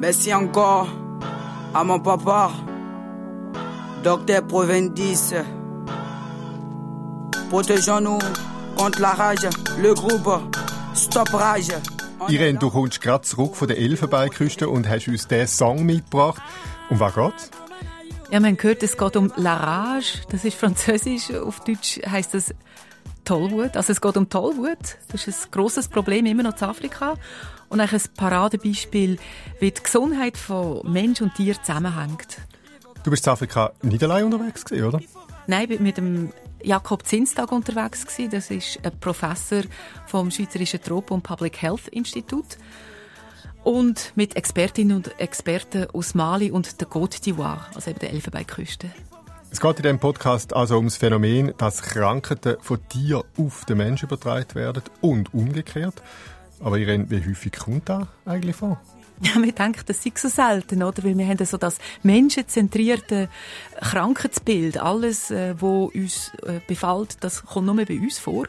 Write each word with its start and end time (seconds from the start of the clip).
Merci 0.00 0.32
encore 0.32 0.88
à 1.74 1.84
mon 1.84 2.00
papa, 2.00 2.50
docteur 4.02 4.46
Provendis. 4.46 5.34
Protégeons-nous 7.50 8.18
contre 8.76 9.02
la 9.02 9.10
rage, 9.10 9.46
le 9.78 9.92
groupe 9.92 10.30
Stop 10.94 11.28
Rage. 11.34 11.74
Irene, 12.30 12.56
du 12.56 12.70
kommst 12.70 13.02
gerade 13.02 13.26
zurück 13.26 13.54
von 13.54 13.68
der 13.68 13.76
Elfenbeinküste 13.76 14.70
und 14.70 14.88
hast 14.88 15.06
uns 15.06 15.28
diesen 15.28 15.46
Song 15.46 15.84
mitgebracht. 15.84 16.40
Um 16.88 16.98
was 16.98 17.14
geht's? 17.14 17.50
Ja, 18.30 18.40
man 18.40 18.56
gehört, 18.56 18.82
es 18.82 18.96
geht 18.96 19.16
um 19.16 19.30
La 19.36 19.54
Rage. 19.54 20.22
Das 20.30 20.46
ist 20.46 20.56
französisch. 20.56 21.30
Auf 21.34 21.60
Deutsch 21.60 22.00
heißt 22.06 22.32
das 22.32 22.54
Tollwut. 23.24 23.76
Also 23.76 23.92
es 23.92 24.00
geht 24.00 24.16
um 24.16 24.28
Tollwut. 24.28 24.98
Das 25.10 25.26
ist 25.26 25.46
ein 25.46 25.50
grosses 25.50 25.88
Problem 25.88 26.26
immer 26.26 26.42
noch 26.42 26.56
in 26.56 26.68
Afrika. 26.68 27.14
Und 27.68 27.80
eigentlich 27.80 28.04
ein 28.04 28.14
Paradebeispiel, 28.16 29.18
wie 29.60 29.70
die 29.70 29.82
Gesundheit 29.82 30.36
von 30.36 30.80
Mensch 30.90 31.20
und 31.20 31.34
Tier 31.34 31.54
zusammenhängt. 31.62 32.38
Du 33.04 33.10
bist 33.10 33.26
in 33.26 33.32
Afrika 33.32 33.72
nicht 33.82 34.02
allein 34.02 34.24
unterwegs 34.24 34.64
gewesen, 34.64 34.86
oder? 34.86 35.00
Nein, 35.46 35.62
ich 35.62 35.68
bin 35.68 35.82
mit 35.82 35.96
dem 35.96 36.32
Jakob 36.62 37.06
Zinstag 37.06 37.52
unterwegs 37.52 38.06
gewesen. 38.06 38.30
Das 38.30 38.50
ist 38.50 38.78
ein 38.84 38.98
Professor 39.00 39.62
vom 40.06 40.30
Schweizerischen 40.30 40.82
Tropen- 40.82 41.14
und 41.14 41.22
Public 41.22 41.62
Health 41.62 41.88
Institut. 41.88 42.58
Und 43.62 44.12
mit 44.14 44.36
Expertinnen 44.36 44.96
und 44.96 45.20
Experten 45.20 45.86
aus 45.92 46.14
Mali 46.14 46.50
und 46.50 46.80
der 46.80 46.88
Côte 46.88 47.20
d'Ivoire, 47.22 47.74
also 47.74 47.90
eben 47.90 47.98
der 47.98 48.10
Elfenbeinküste. 48.10 48.90
Es 49.52 49.60
geht 49.60 49.78
in 49.78 49.82
diesem 49.82 49.98
Podcast 49.98 50.54
also 50.54 50.78
um 50.78 50.84
das 50.84 50.96
Phänomen, 50.96 51.52
dass 51.58 51.82
Krankheiten 51.82 52.56
von 52.60 52.78
Tier 52.88 53.24
auf 53.36 53.64
den 53.64 53.78
Menschen 53.78 54.06
übertragen 54.06 54.54
werden 54.54 54.84
und 55.00 55.34
umgekehrt. 55.34 56.00
Aber 56.60 56.78
Irene, 56.78 57.10
wie 57.10 57.28
häufig 57.28 57.52
kommt 57.52 57.88
das 57.88 58.06
eigentlich 58.24 58.54
vor? 58.54 58.80
Ja, 59.22 59.42
wir 59.42 59.52
denken, 59.52 59.82
das 59.86 60.04
sei 60.04 60.12
so 60.14 60.28
selten, 60.28 60.84
oder? 60.84 61.02
Weil 61.02 61.18
wir 61.18 61.26
haben 61.26 61.44
so 61.44 61.56
das 61.56 61.78
menschenzentrierte 62.04 63.28
Krankheitsbild. 63.80 64.78
Alles, 64.78 65.32
äh, 65.32 65.54
was 65.60 65.90
uns 65.94 66.32
äh, 66.46 66.60
befällt, 66.66 67.16
das 67.20 67.44
kommt 67.44 67.66
nur 67.66 67.84
bei 67.84 67.98
uns 67.98 68.18
vor. 68.18 68.46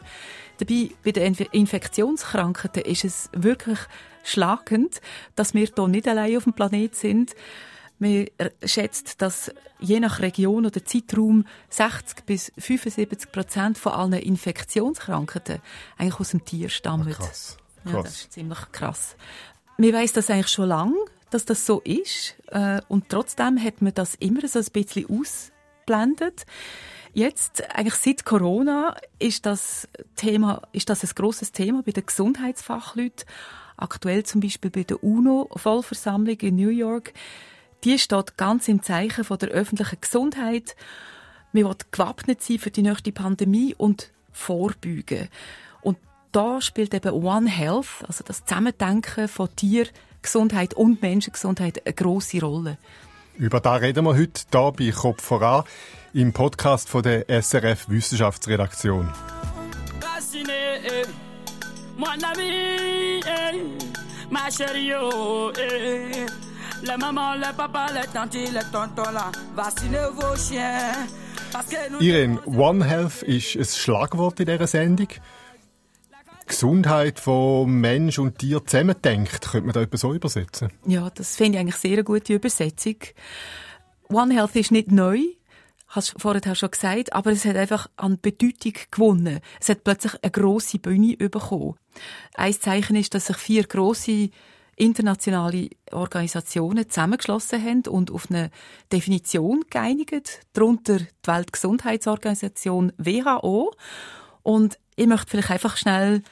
Dabei, 0.58 0.90
bei 1.04 1.10
den 1.10 1.34
Infektionskrankheiten 1.34 2.84
ist 2.84 3.04
es 3.04 3.28
wirklich 3.32 3.78
schlagend, 4.22 5.00
dass 5.34 5.52
wir 5.52 5.66
hier 5.66 5.88
nicht 5.88 6.06
allein 6.06 6.36
auf 6.36 6.44
dem 6.44 6.52
Planet 6.52 6.94
sind. 6.94 7.34
Man 8.02 8.26
schätzt, 8.64 9.22
dass 9.22 9.52
je 9.78 10.00
nach 10.00 10.18
Region 10.18 10.66
oder 10.66 10.84
Zeitraum 10.84 11.46
60 11.70 12.26
bis 12.26 12.52
75 12.58 13.30
Prozent 13.30 13.78
von 13.78 13.92
allen 13.92 14.14
Infektionskrankheiten 14.14 15.60
eigentlich 15.96 16.18
aus 16.18 16.30
dem 16.30 16.44
Tier 16.44 16.68
stammen. 16.68 17.06
Ach, 17.12 17.16
krass. 17.16 17.58
krass. 17.84 17.92
Ja, 17.92 18.02
das 18.02 18.12
ist 18.12 18.32
ziemlich 18.32 18.58
krass. 18.72 19.14
Man 19.76 19.92
weiss 19.92 20.12
das 20.12 20.30
eigentlich 20.30 20.48
schon 20.48 20.68
lange, 20.68 20.96
dass 21.30 21.44
das 21.44 21.64
so 21.64 21.80
ist. 21.82 22.34
Äh, 22.48 22.80
und 22.88 23.08
trotzdem 23.08 23.62
hat 23.62 23.80
man 23.82 23.94
das 23.94 24.16
immer 24.16 24.48
so 24.48 24.58
ein 24.58 24.66
bisschen 24.72 25.06
ausblendet. 25.08 26.44
Jetzt, 27.12 27.62
eigentlich 27.70 27.94
seit 27.94 28.24
Corona, 28.24 28.96
ist 29.20 29.46
das 29.46 29.86
Thema, 30.16 30.60
ist 30.72 30.90
das 30.90 31.04
ein 31.04 31.10
grosses 31.14 31.52
Thema 31.52 31.84
bei 31.84 31.92
den 31.92 32.04
Gesundheitsfachleuten. 32.04 33.26
Aktuell 33.76 34.24
zum 34.24 34.40
Beispiel 34.40 34.72
bei 34.72 34.82
der 34.82 35.04
UNO-Vollversammlung 35.04 36.40
in 36.40 36.56
New 36.56 36.70
York. 36.70 37.12
Die 37.84 37.98
steht 37.98 38.36
ganz 38.36 38.68
im 38.68 38.82
Zeichen 38.82 39.24
von 39.24 39.38
der 39.38 39.48
öffentlichen 39.48 40.00
Gesundheit. 40.00 40.76
Wir 41.52 41.64
wollen 41.64 41.78
gewappnet 41.90 42.40
sein 42.40 42.58
für 42.58 42.70
die 42.70 42.82
nächste 42.82 43.10
Pandemie 43.10 43.74
und 43.76 44.12
vorbeugen. 44.32 45.28
Und 45.80 45.98
da 46.30 46.60
spielt 46.60 46.94
eben 46.94 47.12
One 47.12 47.50
Health, 47.50 48.04
also 48.06 48.22
das 48.24 48.44
Zusammendenken 48.44 49.26
von 49.26 49.48
Tiergesundheit 49.56 50.74
und 50.74 51.02
Menschengesundheit, 51.02 51.84
eine 51.84 51.92
grosse 51.92 52.40
Rolle. 52.40 52.78
Über 53.36 53.58
da 53.60 53.74
reden 53.74 54.04
wir 54.04 54.16
heute 54.16 54.42
hier 54.50 54.72
bei 54.76 54.90
Kopf 54.92 55.22
voran 55.22 55.64
im 56.12 56.32
Podcast 56.32 56.88
von 56.88 57.02
der 57.02 57.28
SRF 57.28 57.88
Wissenschaftsredaktion. 57.88 59.10
Les 66.84 66.96
mamans, 66.96 67.34
les 67.34 67.52
papas, 67.56 67.92
les 67.92 68.06
tantes, 68.12 68.34
les 68.34 68.70
tontons, 68.72 69.12
là, 69.12 69.30
vaccinez 69.54 70.08
vos 70.14 70.36
chiens. 70.36 70.92
Irene, 72.00 72.40
One 72.46 72.84
Health 72.84 73.22
ist 73.22 73.56
ein 73.56 73.64
Schlagwort 73.64 74.40
in 74.40 74.46
dieser 74.46 74.66
Sendung. 74.66 75.08
Gesundheit 76.46 77.20
von 77.20 77.70
Mensch 77.70 78.18
und 78.18 78.38
Tier 78.38 78.64
zusammendenkt, 78.66 79.52
könnte 79.52 79.66
man 79.66 79.74
da 79.74 79.82
etwas 79.82 80.00
so 80.00 80.12
übersetzen? 80.12 80.70
Ja, 80.86 81.08
das 81.10 81.36
finde 81.36 81.58
ich 81.58 81.60
eigentlich 81.60 81.76
sehr 81.76 81.92
eine 81.92 82.04
gute 82.04 82.34
Übersetzung. 82.34 82.96
One 84.08 84.34
Health 84.34 84.56
ist 84.56 84.72
nicht 84.72 84.90
neu, 84.90 85.20
hast 85.86 86.14
du 86.14 86.18
vorher 86.18 86.54
schon 86.56 86.70
gesagt, 86.70 87.12
aber 87.12 87.30
es 87.30 87.44
hat 87.44 87.56
einfach 87.56 87.88
an 87.96 88.18
Bedeutung 88.20 88.74
gewonnen. 88.90 89.38
Es 89.60 89.68
hat 89.68 89.84
plötzlich 89.84 90.14
eine 90.20 90.32
grosse 90.32 90.78
Bühne 90.78 91.16
bekommen. 91.16 91.76
Ein 92.34 92.54
Zeichen 92.54 92.96
ist, 92.96 93.14
dass 93.14 93.26
sich 93.26 93.36
vier 93.36 93.64
grosse 93.64 94.30
internationale 94.76 95.68
Organisationen 95.90 96.88
zusammengeschlossen 96.88 97.62
haben 97.62 97.82
und 97.88 98.10
auf 98.10 98.30
eine 98.30 98.50
Definition 98.92 99.64
geeinigt, 99.70 100.40
darunter 100.52 100.98
die 100.98 101.06
Weltgesundheitsorganisation 101.24 102.92
WHO. 102.98 103.72
Und 104.42 104.78
ich 104.96 105.06
möchte 105.06 105.30
vielleicht 105.30 105.50
einfach 105.50 105.76
schnell, 105.76 106.22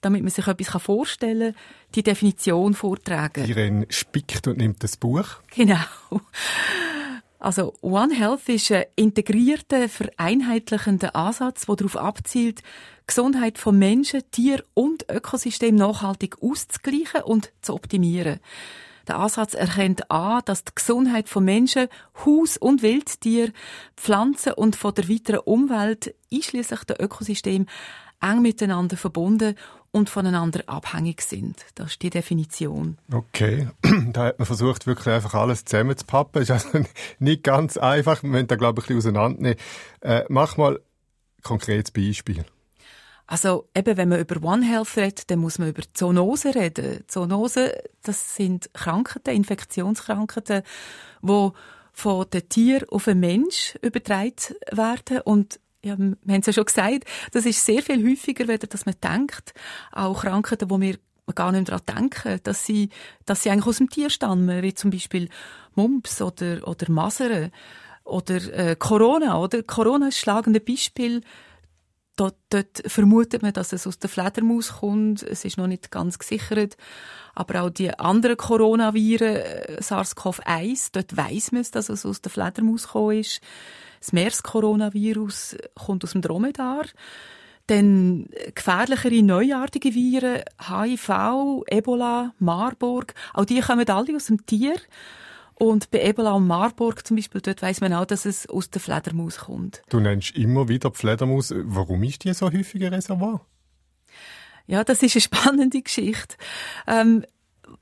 damit 0.00 0.22
man 0.22 0.30
sich 0.30 0.46
etwas 0.46 0.82
vorstellen 0.82 1.54
kann, 1.54 1.62
die 1.94 2.02
Definition 2.02 2.74
vortragen. 2.74 3.44
Irene 3.44 3.86
spickt 3.90 4.46
und 4.48 4.58
nimmt 4.58 4.82
das 4.82 4.96
Buch. 4.96 5.26
Genau. 5.54 5.76
Also 7.44 7.74
One 7.82 8.14
Health 8.14 8.48
ist 8.48 8.72
ein 8.72 8.86
integrierter, 8.96 9.90
vereinheitlichender 9.90 11.14
Ansatz, 11.14 11.66
der 11.66 11.76
darauf 11.76 11.94
abzielt, 11.98 12.62
Gesundheit 13.06 13.58
von 13.58 13.78
Menschen, 13.78 14.22
Tier 14.30 14.64
und 14.72 15.04
Ökosystem 15.10 15.74
nachhaltig 15.74 16.42
auszugleichen 16.42 17.20
und 17.22 17.52
zu 17.60 17.74
optimieren. 17.74 18.40
Der 19.06 19.18
Ansatz 19.18 19.52
erkennt 19.52 20.10
an, 20.10 20.40
dass 20.46 20.64
die 20.64 20.72
Gesundheit 20.74 21.28
von 21.28 21.44
Menschen, 21.44 21.88
Haus- 22.24 22.56
und 22.56 22.80
Wildtier, 22.80 23.52
Pflanzen 23.94 24.54
und 24.54 24.74
von 24.74 24.94
der 24.94 25.06
weiteren 25.10 25.40
Umwelt, 25.40 26.14
einschließlich 26.32 26.84
der 26.84 26.98
Ökosystem, 27.02 27.66
eng 28.24 28.42
miteinander 28.42 28.96
verbunden 28.96 29.54
und 29.90 30.10
voneinander 30.10 30.62
abhängig 30.66 31.22
sind. 31.22 31.64
Das 31.76 31.92
ist 31.92 32.02
die 32.02 32.10
Definition. 32.10 32.98
Okay, 33.12 33.68
da 34.12 34.24
hat 34.24 34.38
man 34.38 34.46
versucht, 34.46 34.86
wirklich 34.86 35.14
einfach 35.14 35.34
alles 35.34 35.64
zusammenzupappen. 35.64 36.42
Ist 36.42 36.50
also 36.50 36.68
nicht 37.20 37.44
ganz 37.44 37.76
einfach. 37.76 38.22
Wir 38.22 38.30
müssen 38.30 38.48
da, 38.48 38.56
glaube 38.56 38.80
ich, 38.80 38.90
ein 38.90 38.96
bisschen 38.96 39.16
auseinandernehmen. 39.16 39.58
Äh, 40.00 40.24
mach 40.28 40.56
mal 40.56 40.76
ein 40.76 41.42
konkretes 41.42 41.92
Beispiel. 41.92 42.44
Also 43.26 43.68
eben, 43.74 43.96
wenn 43.96 44.08
man 44.08 44.20
über 44.20 44.42
One 44.42 44.66
Health 44.66 44.96
redet, 44.96 45.30
dann 45.30 45.38
muss 45.38 45.58
man 45.58 45.68
über 45.68 45.82
Zoonosen 45.92 46.52
reden. 46.52 47.04
Zoonosen, 47.06 47.70
das 48.02 48.34
sind 48.36 48.70
Krankheiten, 48.74 49.30
Infektionskrankheiten, 49.30 50.62
die 51.22 51.50
von 51.92 52.26
den 52.28 52.48
Tier 52.48 52.84
auf 52.90 53.04
den 53.04 53.20
Mensch 53.20 53.78
übertragen 53.80 54.56
werden 54.72 55.20
und 55.20 55.60
ja, 55.84 55.98
wir 55.98 56.34
haben 56.34 56.40
es 56.40 56.46
ja 56.46 56.52
schon 56.52 56.64
gesagt, 56.64 57.04
das 57.32 57.46
ist 57.46 57.64
sehr 57.64 57.82
viel 57.82 58.08
häufiger, 58.08 58.48
wenn 58.48 58.58
dass 58.58 58.86
man 58.86 58.94
denkt. 59.02 59.52
Auch 59.92 60.22
Krankheiten, 60.22 60.70
wo 60.70 60.80
wir 60.80 60.98
gar 61.34 61.52
nicht 61.52 61.68
daran 61.68 61.82
denken, 61.86 62.40
dass 62.42 62.66
sie, 62.66 62.90
dass 63.24 63.42
sie 63.42 63.50
eigentlich 63.50 63.66
aus 63.66 63.78
dem 63.78 63.88
Tier 63.88 64.10
stammen, 64.10 64.62
wie 64.62 64.74
zum 64.74 64.90
Beispiel 64.90 65.28
Mumps 65.74 66.20
oder, 66.20 66.66
oder 66.66 66.90
Masern 66.90 67.50
oder 68.04 68.36
äh, 68.52 68.76
Corona. 68.76 69.38
Oder? 69.38 69.62
Corona 69.62 70.08
ist 70.08 70.16
ein 70.16 70.20
schlagendes 70.20 70.64
Beispiel. 70.64 71.22
Dort, 72.16 72.36
dort 72.50 72.82
vermutet 72.86 73.42
man, 73.42 73.52
dass 73.52 73.72
es 73.72 73.86
aus 73.86 73.98
der 73.98 74.08
Fledermaus 74.08 74.74
kommt. 74.74 75.22
Es 75.22 75.44
ist 75.44 75.58
noch 75.58 75.66
nicht 75.66 75.90
ganz 75.90 76.18
gesichert. 76.18 76.76
Aber 77.34 77.62
auch 77.62 77.70
die 77.70 77.98
anderen 77.98 78.36
Coronaviren, 78.36 79.36
äh, 79.36 79.78
SARS-CoV-1, 79.80 80.90
dort 80.92 81.16
weiss 81.16 81.50
man, 81.50 81.66
dass 81.72 81.88
es 81.88 82.06
aus 82.06 82.20
der 82.20 82.30
Fledermaus 82.30 82.84
gekommen 82.84 83.18
ist. 83.18 83.40
Das 84.04 84.12
MERS-Coronavirus 84.12 85.56
kommt 85.74 86.04
aus 86.04 86.12
dem 86.12 86.20
Dromedar. 86.20 86.84
Dann 87.68 88.26
gefährlichere 88.54 89.22
neuartige 89.22 89.94
Viren, 89.94 90.42
HIV, 90.60 91.62
Ebola, 91.66 92.34
Marburg, 92.38 93.14
auch 93.32 93.46
die 93.46 93.60
kommen 93.60 93.88
alle 93.88 94.14
aus 94.14 94.26
dem 94.26 94.44
Tier. 94.44 94.74
Und 95.54 95.90
bei 95.90 96.02
Ebola 96.02 96.32
und 96.32 96.46
Marburg 96.46 97.06
zum 97.06 97.16
Beispiel, 97.16 97.40
dort 97.40 97.62
weiss 97.62 97.80
man 97.80 97.94
auch, 97.94 98.04
dass 98.04 98.26
es 98.26 98.46
aus 98.46 98.68
der 98.68 98.82
Fledermaus 98.82 99.38
kommt. 99.38 99.80
Du 99.88 100.00
nennst 100.00 100.36
immer 100.36 100.68
wieder 100.68 100.90
die 100.90 100.98
Fledermaus. 100.98 101.54
Warum 101.56 102.02
ist 102.02 102.24
die 102.24 102.34
so 102.34 102.52
häufig 102.52 102.84
ein 102.84 102.92
Reservoir? 102.92 103.40
Ja, 104.66 104.84
das 104.84 105.02
ist 105.02 105.14
eine 105.14 105.22
spannende 105.22 105.80
Geschichte. 105.80 106.36
Ähm, 106.86 107.24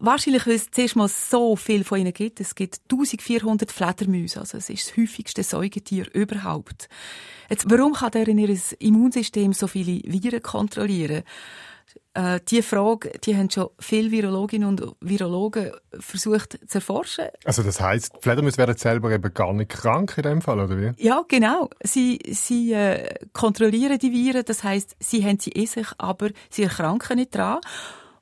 Wahrscheinlich, 0.05 0.49
weil 0.49 0.57
es 0.57 0.69
zuerst 0.69 0.97
mal 0.97 1.07
so 1.07 1.55
viel 1.55 1.85
von 1.85 2.01
ihnen 2.01 2.13
gibt. 2.13 2.41
Es 2.41 2.57
gibt 2.57 2.81
1400 2.91 3.71
Fledermäuse. 3.71 4.41
Also 4.41 4.59
es 4.59 4.69
ist 4.69 4.89
das 4.89 4.97
häufigste 4.97 5.45
Säugetier 5.45 6.13
überhaupt. 6.13 6.89
Jetzt, 7.49 7.71
warum 7.71 7.93
kann 7.93 8.11
der 8.11 8.27
in 8.27 8.39
ihr 8.39 8.59
Immunsystem 8.81 9.53
so 9.53 9.69
viele 9.69 10.03
Viren 10.05 10.43
kontrollieren? 10.43 11.23
Äh, 12.15 12.41
diese 12.49 12.65
Frage, 12.65 13.13
die 13.25 13.37
haben 13.37 13.49
schon 13.49 13.69
viele 13.79 14.11
Virologinnen 14.11 14.69
und 14.69 14.83
Virologen 15.01 15.71
versucht 16.01 16.59
zu 16.67 16.79
erforschen. 16.79 17.27
Also 17.45 17.63
das 17.63 17.81
heißt, 17.81 18.13
Fledermäuse 18.21 18.59
werden 18.59 18.77
selber 18.77 19.13
eben 19.13 19.33
gar 19.33 19.53
nicht 19.53 19.71
krank 19.71 20.15
in 20.17 20.25
dem 20.25 20.43
Fall, 20.43 20.59
oder 20.59 20.77
wie? 20.81 20.93
Ja, 20.97 21.25
genau. 21.29 21.71
Sie, 21.85 22.19
sie 22.29 22.73
äh, 22.73 23.15
kontrollieren 23.33 24.01
die 24.01 24.11
Viren, 24.11 24.45
das 24.45 24.65
heißt, 24.65 24.97
sie 24.99 25.25
haben 25.25 25.39
sie 25.39 25.51
in 25.51 25.67
sich, 25.67 25.87
aber 25.99 26.31
sie 26.51 26.65
erkranken 26.65 27.19
nicht 27.19 27.37
dran. 27.37 27.61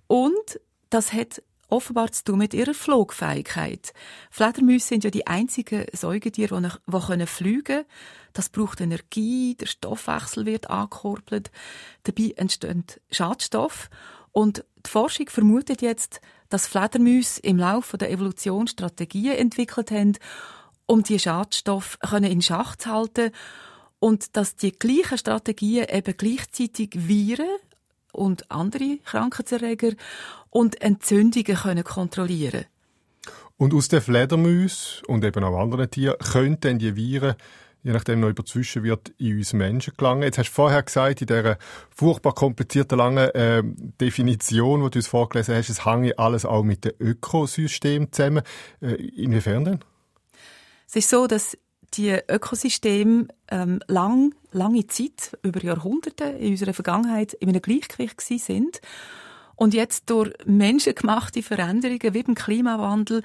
Und 0.08 0.60
das 0.90 1.12
hat 1.12 1.40
offenbar 1.70 2.12
zu 2.12 2.24
tun 2.24 2.38
mit 2.38 2.54
ihrer 2.54 2.74
Flugfähigkeit. 2.74 3.92
Fledermäuse 4.30 4.86
sind 4.86 5.04
ja 5.04 5.10
die 5.10 5.26
einzigen 5.26 5.86
Säugetiere, 5.92 6.60
die, 6.60 7.16
die 7.16 7.26
fliegen 7.26 7.64
können. 7.64 7.84
Das 8.32 8.48
braucht 8.48 8.80
Energie, 8.80 9.56
der 9.56 9.66
Stoffwechsel 9.66 10.46
wird 10.46 10.70
angekurbelt, 10.70 11.50
dabei 12.04 12.34
entsteht 12.36 13.00
Schadstoff. 13.10 13.90
Und 14.32 14.64
die 14.86 14.90
Forschung 14.90 15.28
vermutet 15.28 15.82
jetzt, 15.82 16.20
dass 16.48 16.66
Fledermäuse 16.66 17.40
im 17.40 17.58
Laufe 17.58 17.98
der 17.98 18.10
Evolution 18.10 18.66
Strategien 18.66 19.36
entwickelt 19.36 19.90
haben, 19.90 20.16
um 20.86 21.02
die 21.02 21.18
Schadstoffe 21.18 21.98
in 22.12 22.42
Schach 22.42 22.76
zu 22.76 22.90
halten 22.90 23.32
und 24.00 24.36
dass 24.36 24.56
die 24.56 24.72
gleichen 24.72 25.18
Strategien 25.18 25.86
eben 25.88 26.16
gleichzeitig 26.16 26.90
Viren 26.94 27.46
und 28.12 28.50
andere 28.50 28.98
Krankheitserreger 29.04 29.92
und 30.50 30.80
Entzündungen 30.80 31.56
können 31.56 31.84
kontrollieren 31.84 32.66
Und 33.56 33.74
aus 33.74 33.88
den 33.88 34.00
Fledermäusen 34.00 35.04
und 35.06 35.24
eben 35.24 35.44
auch 35.44 35.58
anderen 35.58 35.90
Tieren 35.90 36.18
könnten 36.18 36.78
die 36.78 36.96
Viren 36.96 37.36
je 37.82 37.92
nachdem 37.92 38.20
noch 38.20 38.28
über 38.28 38.44
Zwischenwirt 38.44 39.12
in 39.18 39.38
uns 39.38 39.52
Menschen 39.52 39.94
gelangen. 39.96 40.22
Jetzt 40.22 40.38
hast 40.38 40.50
du 40.50 40.54
vorher 40.54 40.82
gesagt, 40.82 41.22
in 41.22 41.26
dieser 41.26 41.58
furchtbar 41.90 42.34
komplizierten, 42.34 42.98
langen 42.98 43.30
äh, 43.30 43.62
Definition, 44.00 44.82
die 44.82 44.90
du 44.90 44.98
uns 44.98 45.06
vorgelesen 45.06 45.54
hast, 45.54 45.70
es 45.70 45.84
hänge 45.84 46.18
alles 46.18 46.44
auch 46.44 46.62
mit 46.62 46.84
dem 46.84 46.92
Ökosystem 46.98 48.12
zusammen. 48.12 48.42
Äh, 48.82 48.94
inwiefern 48.94 49.64
denn? 49.64 49.80
Es 50.86 50.96
ist 50.96 51.10
so, 51.10 51.26
dass 51.26 51.56
die 51.94 52.18
Ökosysteme 52.28 53.28
ähm, 53.50 53.80
lang, 53.86 54.34
lange 54.52 54.86
Zeit, 54.86 55.36
über 55.42 55.62
Jahrhunderte 55.62 56.24
in 56.24 56.52
unserer 56.52 56.74
Vergangenheit 56.74 57.32
in 57.34 57.48
einem 57.48 57.62
Gleichgewicht 57.62 58.20
sind 58.20 58.80
und 59.56 59.74
jetzt 59.74 60.08
durch 60.10 60.32
menschengemachte 60.44 61.42
Veränderungen 61.42 62.14
wie 62.14 62.22
beim 62.22 62.34
Klimawandel 62.34 63.22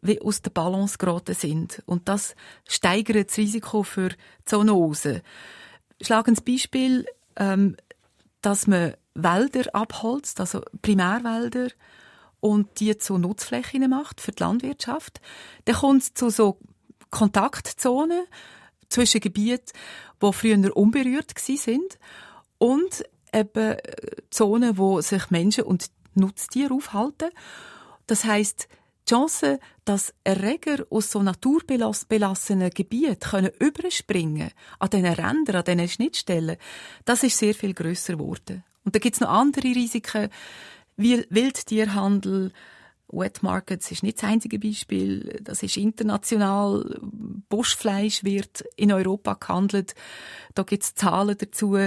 wie 0.00 0.20
aus 0.20 0.42
der 0.42 0.50
Balance 0.50 0.96
geraten 0.98 1.34
sind. 1.34 1.82
Und 1.86 2.08
das 2.08 2.36
steigert 2.68 3.30
das 3.30 3.36
Risiko 3.36 3.82
für 3.82 4.10
Zoonose. 4.44 5.22
Schlagen 6.00 6.36
ein 6.36 6.44
Beispiel, 6.44 7.04
ähm, 7.36 7.76
dass 8.40 8.68
man 8.68 8.94
Wälder 9.14 9.74
abholzt, 9.74 10.38
also 10.38 10.62
Primärwälder, 10.82 11.68
und 12.40 12.78
die 12.78 12.96
zu 12.96 13.18
Nutzflächen 13.18 13.88
macht 13.90 14.20
für 14.20 14.30
die 14.30 14.42
Landwirtschaft. 14.42 15.20
Dann 15.64 15.74
kommt 15.74 16.02
es 16.02 16.14
zu 16.14 16.30
so 16.30 16.58
Kontaktzonen 17.10 18.24
zwischen 18.88 19.20
Gebieten, 19.20 19.72
die 20.22 20.32
früher 20.32 20.76
unberührt 20.76 21.38
sind 21.38 21.98
und 22.58 23.04
eben 23.32 23.76
Zonen, 24.30 24.78
wo 24.78 25.00
sich 25.00 25.30
Menschen 25.30 25.64
und 25.64 25.90
Nutztiere 26.14 26.74
aufhalten. 26.74 27.30
Das 28.06 28.24
heißt, 28.24 28.68
die 29.08 29.14
Chance, 29.14 29.58
dass 29.84 30.12
Erreger 30.24 30.84
aus 30.90 31.10
so 31.10 31.22
naturbelassenen 31.22 32.70
Gebieten 32.70 33.20
können 33.20 33.52
überspringen 33.58 34.50
an 34.78 34.90
diesen 34.90 35.06
Rändern, 35.06 35.56
an 35.56 35.64
diesen 35.64 35.88
Schnittstellen, 35.88 36.56
das 37.04 37.22
ist 37.22 37.38
sehr 37.38 37.54
viel 37.54 37.72
grösser 37.72 38.14
geworden. 38.14 38.64
Und 38.84 38.94
da 38.94 38.98
gibt 38.98 39.14
es 39.14 39.20
noch 39.20 39.30
andere 39.30 39.68
Risiken, 39.68 40.28
wie 40.96 41.24
Wildtierhandel, 41.30 42.52
Wet 43.10 43.42
Markets 43.42 43.90
ist 43.90 44.02
nicht 44.02 44.18
das 44.18 44.28
einzige 44.28 44.58
Beispiel. 44.58 45.40
Das 45.42 45.62
ist 45.62 45.76
international. 45.76 47.00
Buschfleisch 47.48 48.24
wird 48.24 48.64
in 48.76 48.92
Europa 48.92 49.34
gehandelt. 49.34 49.94
Da 50.54 50.62
gibt 50.62 50.82
es 50.82 50.94
Zahlen 50.94 51.36
dazu. 51.38 51.78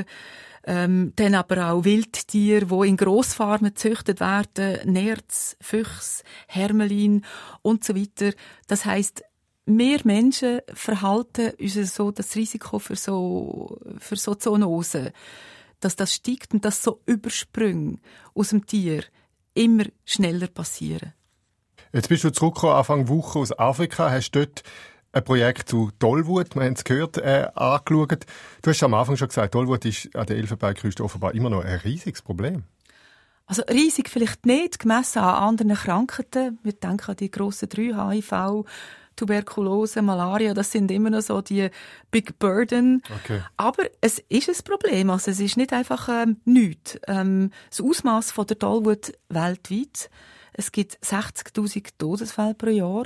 Ähm, 0.63 1.13
dann 1.15 1.33
aber 1.33 1.71
auch 1.71 1.85
Wildtiere, 1.85 2.65
die 2.65 2.88
in 2.88 2.97
Grossfarmen 2.97 3.73
gezüchtet 3.73 4.19
werden, 4.19 4.91
Nerz, 4.91 5.57
Füchs, 5.59 6.23
Hermelin 6.47 7.25
und 7.63 7.83
so 7.83 7.95
weiter. 7.95 8.35
Das 8.68 8.85
heißt, 8.85 9.23
mehr 9.65 10.00
Menschen 10.03 10.62
verhalten 10.71 11.53
uns 11.59 11.95
so 11.95 12.12
das 12.12 12.35
Risiko 12.35 12.77
für 12.77 12.95
so, 12.95 13.79
für 13.97 14.15
so 14.15 14.35
Zoonosen, 14.35 15.09
dass 15.79 15.95
das 15.95 16.13
steigt 16.13 16.53
und 16.53 16.63
dass 16.63 16.83
so 16.83 17.01
Übersprünge 17.07 17.97
aus 18.35 18.50
dem 18.50 18.65
Tier 18.65 19.03
immer 19.53 19.86
schneller 20.06 20.48
passieren. 20.48 21.13
Jetzt 21.94 22.09
bist 22.09 22.24
du 22.24 22.31
zurückgekommen, 22.31 22.75
Anfang 22.75 23.07
Woche 23.09 23.39
aus 23.39 23.57
Afrika, 23.57 24.09
hast 24.09 24.31
dort 24.31 24.63
ein 25.13 25.24
Projekt 25.24 25.69
zu 25.69 25.92
Tollwut, 26.00 26.56
wir 26.56 26.63
haben 26.63 26.74
es 26.74 26.83
gehört, 26.83 27.18
äh, 27.18 27.48
angeschaut. 27.53 28.25
Du 28.62 28.69
hast 28.69 28.83
am 28.83 28.94
Anfang 28.94 29.18
schon 29.18 29.27
gesagt, 29.27 29.53
Tollwut 29.53 29.83
ist 29.86 30.15
an 30.15 30.25
der 30.25 30.38
Elfenbeinküste 30.38 31.03
offenbar 31.03 31.33
immer 31.33 31.50
noch 31.50 31.65
ein 31.65 31.80
riesiges 31.80 32.21
Problem. 32.21 32.63
Also 33.45 33.63
riesig 33.63 34.07
vielleicht 34.07 34.45
nicht, 34.45 34.80
gemessen 34.80 35.19
an 35.19 35.44
anderen 35.50 35.75
Krankheiten. 35.75 36.59
Wir 36.63 36.71
denken 36.71 37.12
an 37.12 37.18
die 37.18 37.30
grossen 37.30 37.68
drei, 37.68 37.92
HIV, 37.94 38.65
Tuberkulose, 39.15 40.01
Malaria, 40.01 40.53
das 40.53 40.71
sind 40.71 40.91
immer 40.91 41.09
noch 41.09 41.21
so 41.21 41.41
die 41.41 41.69
Big 42.09 42.39
Burden. 42.39 43.01
Okay. 43.23 43.41
Aber 43.57 43.83
es 44.01 44.19
ist 44.29 44.49
ein 44.49 44.63
Problem. 44.63 45.09
Also 45.09 45.31
es 45.31 45.39
ist 45.39 45.57
nicht 45.57 45.73
einfach 45.73 46.09
ähm, 46.09 46.37
nichts. 46.45 46.99
Ähm, 47.07 47.51
das 47.69 47.81
Ausmaß 47.81 48.33
der 48.47 48.59
Tollwut 48.59 49.13
weltweit 49.29 50.09
es 50.53 50.71
gibt 50.71 50.97
60.000 51.03 51.91
Todesfälle 51.97 52.53
pro 52.53 52.69
Jahr. 52.69 53.05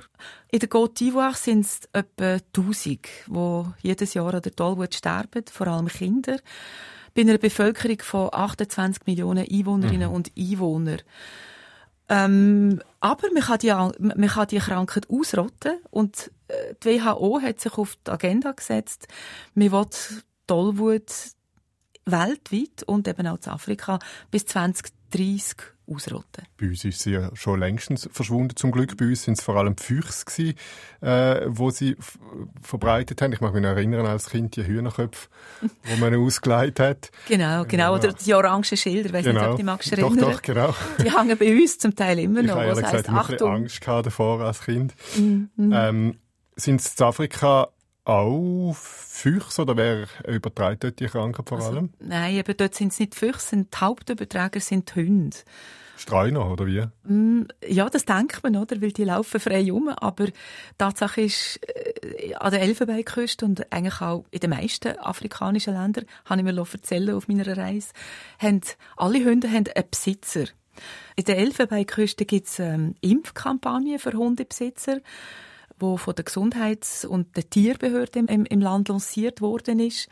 In 0.51 0.59
der 0.59 0.69
Côte 0.69 0.97
d'Ivoire 0.97 1.35
sind 1.35 1.65
es 1.65 1.81
etwa 1.93 2.39
1000, 2.55 3.07
die 3.27 3.87
jedes 3.87 4.13
Jahr 4.15 4.33
an 4.33 4.41
der 4.41 4.55
Tollwut 4.55 4.95
sterben, 4.95 5.43
vor 5.51 5.67
allem 5.67 5.87
Kinder. 5.87 6.37
Bei 7.13 7.21
einer 7.21 7.37
Bevölkerung 7.37 7.99
von 8.01 8.29
28 8.31 9.05
Millionen 9.05 9.47
Einwohnerinnen 9.49 10.09
mhm. 10.09 10.15
und 10.15 10.31
Einwohnern. 10.37 11.01
Ähm, 12.07 12.81
aber 12.99 13.27
man 13.33 13.43
kann, 13.43 13.59
die, 13.59 13.71
man 13.71 14.27
kann 14.27 14.47
die 14.47 14.59
Krankheit 14.59 15.09
ausrotten 15.09 15.79
und 15.89 16.31
äh, 16.47 16.75
die 16.83 17.01
WHO 17.01 17.41
hat 17.41 17.59
sich 17.59 17.77
auf 17.77 17.97
die 18.05 18.11
Agenda 18.11 18.51
gesetzt. 18.51 19.07
Man 19.55 19.71
will 19.71 19.87
Tollwut 20.47 21.11
weltweit 22.05 22.83
und 22.85 23.07
eben 23.07 23.27
auch 23.27 23.37
in 23.43 23.51
Afrika 23.51 23.99
bis 24.29 24.45
2030 24.45 25.75
ausrotten. 25.87 26.45
Bei 26.59 26.67
uns 26.67 26.83
ist 26.83 27.01
sie 27.01 27.11
ja 27.11 27.29
schon 27.35 27.59
längstens 27.59 28.09
verschwunden, 28.11 28.55
zum 28.55 28.71
Glück. 28.71 28.97
Bei 28.97 29.05
uns 29.05 29.23
sind 29.23 29.37
es 29.37 29.43
vor 29.43 29.55
allem 29.55 29.75
die 29.75 29.83
Füchse 29.83 30.25
gewesen, 30.25 30.55
äh, 31.01 31.41
wo 31.48 31.69
sie 31.69 31.95
verbreitet 32.62 33.21
haben. 33.21 33.33
Ich 33.33 33.41
mag 33.41 33.53
mich 33.53 33.63
erinnern 33.63 34.05
als 34.05 34.29
Kind 34.29 34.55
die 34.55 34.65
Hühnerköpfe, 34.65 35.27
die 35.62 36.00
man 36.00 36.15
ausgeleitet 36.15 36.79
hat. 36.79 37.12
Genau, 37.27 37.65
genau. 37.65 37.95
Oder 37.95 38.13
die 38.13 38.33
orangen 38.33 38.63
Schilder, 38.63 39.13
weiß 39.13 39.25
genau. 39.25 39.41
nicht, 39.41 39.50
ob 39.50 39.57
die 39.57 39.63
magst 39.63 39.91
erinnern. 39.91 40.17
Doch, 40.17 40.31
doch, 40.31 40.41
genau. 40.41 40.75
Die 41.00 41.15
hängen 41.15 41.38
bei 41.38 41.53
uns 41.53 41.77
zum 41.77 41.95
Teil 41.95 42.19
immer 42.19 42.41
noch. 42.41 42.62
Ich 42.62 42.69
habe 42.69 42.81
gesagt, 42.81 43.10
Achtung. 43.10 43.51
Angst 43.51 43.81
davor 43.86 44.41
als 44.41 44.62
Kind. 44.62 44.93
Mm, 45.17 45.45
mm. 45.55 45.74
Ähm, 45.74 46.19
sind 46.55 46.81
es 46.81 46.95
in 46.95 47.05
Afrika 47.05 47.69
auch 48.05 48.74
Füchse 48.75 49.63
oder 49.63 49.75
wer 49.75 50.07
überträgt 50.27 50.83
dort 50.83 51.00
die 51.00 51.07
Krankheit 51.07 51.50
vor 51.50 51.57
also, 51.57 51.69
allem? 51.71 51.89
Also, 52.00 52.09
nein, 52.09 52.35
eben 52.35 52.57
dort 52.57 52.75
sind 52.75 52.91
es 52.91 53.00
nicht 53.00 53.15
Füchse, 53.15 53.50
sind 53.50 53.74
die 53.74 53.77
Hauptüberträger 53.77 54.59
sind 54.59 54.95
die 54.95 55.01
Hunde. 55.01 55.38
Streuner, 55.97 56.51
oder 56.51 56.65
wie? 56.67 56.83
Mm, 57.09 57.47
ja, 57.65 57.89
das 57.89 58.05
denkt 58.05 58.43
man, 58.43 58.57
oder? 58.57 58.81
Weil 58.81 58.91
die 58.91 59.05
laufen 59.05 59.39
frei 59.39 59.71
um. 59.71 59.89
Aber 59.89 60.27
Tatsache 60.77 61.21
ist, 61.21 61.59
äh, 61.67 62.33
an 62.35 62.51
der 62.51 62.62
Elfenbeinküste 62.62 63.45
und 63.45 63.71
eigentlich 63.71 64.01
auch 64.01 64.25
in 64.31 64.39
den 64.39 64.50
meisten 64.50 64.97
afrikanischen 65.00 65.74
Ländern, 65.74 66.05
habe 66.25 66.41
ich 66.41 66.45
mir 66.45 66.57
erzählen 66.57 67.15
auf 67.15 67.27
meiner 67.27 67.57
Reise, 67.57 67.89
haben, 68.39 68.62
alle 68.97 69.24
Hunde 69.24 69.50
haben 69.50 69.65
einen 69.74 69.89
Besitzer. 69.89 70.45
In 71.15 71.24
der 71.24 71.38
Elfenbeinküste 71.38 72.25
gibt 72.25 72.47
es 72.47 72.59
ähm, 72.59 72.95
Impfkampagnen 73.00 74.00
für 74.00 74.12
Hundebesitzer 74.12 75.00
wo 75.79 75.98
von 75.98 76.15
der 76.15 76.25
Gesundheits- 76.25 77.05
und 77.05 77.36
der 77.36 77.50
Tierbehörde 77.50 78.20
im, 78.20 78.46
im 78.46 78.60
Land 78.62 78.89
lanciert 78.89 79.41
worden 79.41 79.79
ist. 79.79 80.08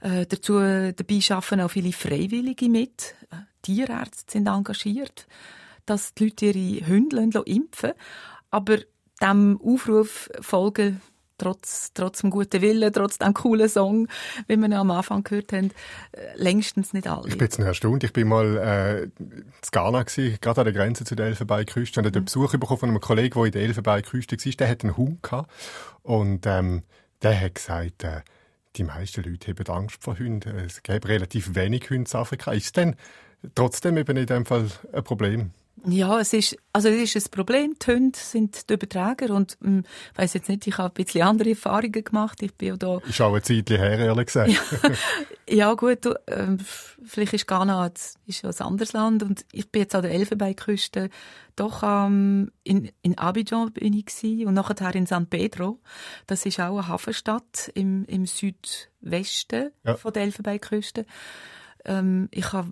Äh, 0.00 0.26
dazu 0.26 0.54
dabei 0.54 1.20
schaffen 1.20 1.60
auch 1.60 1.70
viele 1.70 1.92
Freiwillige 1.92 2.68
mit. 2.68 3.14
Äh, 3.30 3.36
Tierärzte 3.62 4.32
sind 4.32 4.46
engagiert, 4.46 5.26
dass 5.86 6.14
die 6.14 6.24
Leute 6.24 6.46
ihre 6.46 6.86
Hunde 6.86 7.42
impfen 7.46 7.92
Aber 8.50 8.78
dem 9.20 9.60
Aufruf 9.60 10.30
folgen 10.40 11.00
trotz, 11.38 11.92
trotz 11.94 12.20
dem 12.20 12.30
guten 12.30 12.60
Willen, 12.60 12.92
trotz 12.92 13.18
dem 13.18 13.32
coolen 13.32 13.68
Song, 13.68 14.08
wie 14.46 14.56
wir 14.56 14.78
am 14.78 14.90
Anfang 14.90 15.22
gehört 15.22 15.52
haben, 15.52 15.70
äh, 16.12 16.36
längstens 16.36 16.92
nicht 16.92 17.06
alle. 17.06 17.28
Ich 17.28 17.38
bin 17.38 17.46
jetzt 17.46 17.58
erstaunt. 17.58 18.04
Ich 18.04 18.12
bin 18.12 18.28
mal 18.28 18.56
äh, 18.56 19.02
in 19.04 19.44
Ghana 19.70 20.02
gewesen, 20.02 20.38
gerade 20.40 20.60
an 20.60 20.64
der 20.66 20.74
Grenze 20.74 21.04
zu 21.04 21.14
der 21.14 21.26
Elfenbeinküste 21.26 22.00
und 22.00 22.06
hatte 22.06 22.20
mhm. 22.20 22.26
Besuch 22.26 22.52
bekommen 22.52 22.80
von 22.80 22.88
einem 22.90 23.00
Kollegen, 23.00 23.34
der 23.34 23.46
in 23.46 23.52
der 23.52 23.62
Elfenbeinküste 23.62 24.36
war. 24.36 24.52
Der 24.52 24.68
hat 24.68 24.84
einen 24.84 24.96
Hund 24.96 25.18
und 26.02 26.46
ähm, 26.46 26.82
der 27.22 27.40
hat 27.40 27.54
gesagt, 27.54 28.04
äh, 28.04 28.20
die 28.76 28.84
meisten 28.84 29.22
Leute 29.24 29.52
haben 29.52 29.74
Angst 29.74 30.02
vor 30.02 30.18
Hunden. 30.18 30.56
Es 30.58 30.82
gibt 30.82 31.08
relativ 31.08 31.54
wenig 31.54 31.90
Hunde 31.90 32.10
in 32.10 32.18
Afrika. 32.18 32.52
Ist 32.52 32.76
denn 32.76 32.96
trotzdem 33.54 33.96
eben 33.96 34.16
in 34.16 34.26
dem 34.26 34.46
Fall 34.46 34.68
ein 34.92 35.04
Problem. 35.04 35.50
Ja, 35.90 36.20
es 36.20 36.32
ist, 36.32 36.56
also 36.72 36.88
es 36.88 37.14
ist 37.14 37.28
ein 37.28 37.30
Problem. 37.30 37.74
Die 37.80 37.92
Hunde 37.92 38.18
sind 38.18 38.68
die 38.68 38.74
Überträger 38.74 39.34
und 39.34 39.56
ich 39.60 39.66
hm, 39.66 39.84
weiß 40.16 40.34
jetzt 40.34 40.48
nicht, 40.48 40.66
ich 40.66 40.78
habe 40.78 40.88
ein 40.88 41.04
bisschen 41.04 41.22
andere 41.22 41.50
Erfahrungen 41.50 42.04
gemacht. 42.04 42.42
Ich 42.42 42.54
bin 42.54 42.78
da. 42.78 42.98
Ist 43.08 43.20
auch 43.20 43.34
ein 43.34 43.42
Zeitchen 43.42 43.76
her, 43.76 43.98
ehrlich 43.98 44.26
gesagt. 44.26 44.50
ja, 44.50 44.90
ja 45.48 45.74
gut, 45.74 46.04
du, 46.04 46.10
äh, 46.26 46.56
vielleicht 47.04 47.34
ist 47.34 47.46
Ghana 47.46 47.90
ist 48.26 48.42
ja 48.42 48.50
ein 48.50 48.60
anderes 48.60 48.92
Land 48.92 49.22
und 49.22 49.44
ich 49.52 49.70
bin 49.70 49.82
jetzt 49.82 49.94
an 49.94 50.02
der 50.02 50.12
Elfenbeinküste. 50.12 51.10
Doch 51.56 51.82
ähm, 51.82 52.52
in, 52.62 52.90
in 53.02 53.18
Abidjan 53.18 53.72
bin 53.72 53.92
ich 53.92 54.06
gewesen, 54.06 54.46
und 54.46 54.54
nachher 54.54 54.94
in 54.94 55.06
San 55.06 55.26
Pedro. 55.26 55.80
Das 56.26 56.46
ist 56.46 56.60
auch 56.60 56.78
eine 56.78 56.88
Hafenstadt 56.88 57.70
im, 57.74 58.04
im 58.06 58.26
Südwesten 58.26 59.70
ja. 59.84 59.96
von 59.96 60.12
der 60.12 60.22
Elfenbeinküste. 60.22 61.04
Ähm, 61.84 62.28
ich 62.30 62.52
habe 62.52 62.70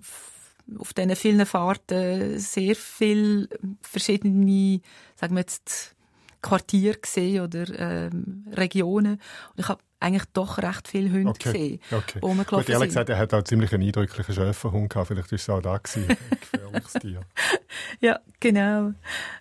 auf 0.77 0.93
diesen 0.93 1.15
vielen 1.15 1.45
Fahrten 1.45 2.39
sehr 2.39 2.75
viele 2.75 3.47
verschiedene, 3.81 4.81
sagen 5.15 5.35
wir 5.35 5.41
jetzt, 5.41 5.95
Quartiere 6.41 6.97
gesehen 6.97 7.41
oder 7.41 7.65
ähm, 7.79 8.45
Regionen. 8.53 9.13
Und 9.13 9.59
ich 9.59 9.67
habe 9.67 9.81
eigentlich 9.99 10.25
doch 10.33 10.59
recht 10.59 10.87
viele 10.87 11.11
Hunde 11.11 11.29
okay. 11.29 11.51
gesehen, 11.51 11.79
okay. 11.91 12.19
wo 12.21 12.33
Gut, 12.33 12.69
ehrlich 12.69 12.89
gesagt, 12.89 13.09
er 13.09 13.17
hat 13.17 13.33
auch 13.33 13.43
ziemlich 13.43 13.73
einen 13.73 13.83
eindrücklichen 13.83 14.35
Schäferhund 14.35 14.89
gehabt. 14.89 15.07
Vielleicht 15.07 15.31
war 15.31 15.35
es 15.35 15.49
auch 15.49 15.61
da 15.61 15.77
gewesen, 15.77 16.07
gefährliches 16.39 16.93
Tier. 16.93 17.21
ja, 17.99 18.19
genau. 18.39 18.93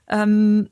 Ähm, 0.08 0.70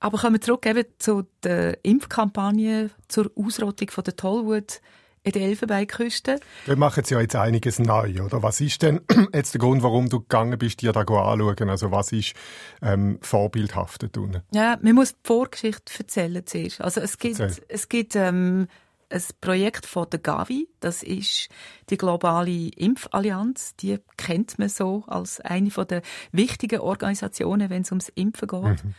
aber 0.00 0.18
kommen 0.18 0.36
wir 0.36 0.40
zurück 0.40 0.66
eben 0.66 0.84
zu 0.98 1.26
der 1.42 1.84
Impfkampagne 1.84 2.90
zur 3.06 3.30
Ausrottung 3.36 3.90
von 3.90 4.04
der 4.04 4.16
Tollwut 4.16 4.80
in 5.22 5.32
der 5.32 5.42
Elfenbeinküste. 5.42 6.40
Wir 6.64 6.76
machen 6.76 7.04
ja 7.06 7.20
jetzt 7.20 7.36
einiges 7.36 7.78
neu, 7.78 8.22
oder? 8.22 8.42
Was 8.42 8.60
ist 8.60 8.82
denn 8.82 9.00
jetzt 9.34 9.54
der 9.54 9.60
Grund, 9.60 9.82
warum 9.82 10.08
du 10.08 10.20
gegangen 10.20 10.58
bist, 10.58 10.80
dir 10.80 10.92
da 10.92 11.00
anschauen? 11.00 11.68
Also 11.68 11.90
was 11.90 12.12
ist 12.12 12.34
ähm, 12.80 13.18
vorbildhaft 13.20 14.02
da 14.02 14.42
Ja, 14.52 14.78
man 14.80 14.94
muss 14.94 15.12
die 15.12 15.20
Vorgeschichte 15.24 15.92
erzählen 15.98 16.46
zuerst. 16.46 16.80
Also 16.80 17.00
es 17.00 17.18
gibt, 17.18 17.40
es 17.68 17.88
gibt 17.88 18.16
ähm, 18.16 18.66
ein 19.10 19.22
Projekt 19.40 19.86
von 19.86 20.08
der 20.08 20.20
Gavi, 20.20 20.68
das 20.78 21.02
ist 21.02 21.48
die 21.90 21.98
globale 21.98 22.68
Impfallianz. 22.76 23.74
Die 23.76 23.98
kennt 24.16 24.58
man 24.58 24.68
so 24.68 25.04
als 25.06 25.40
eine 25.40 25.70
von 25.70 25.86
der 25.86 26.02
wichtigen 26.32 26.80
Organisationen, 26.80 27.68
wenn 27.68 27.82
es 27.82 27.90
ums 27.90 28.08
Impfen 28.10 28.48
geht. 28.48 28.84
Mhm. 28.84 28.94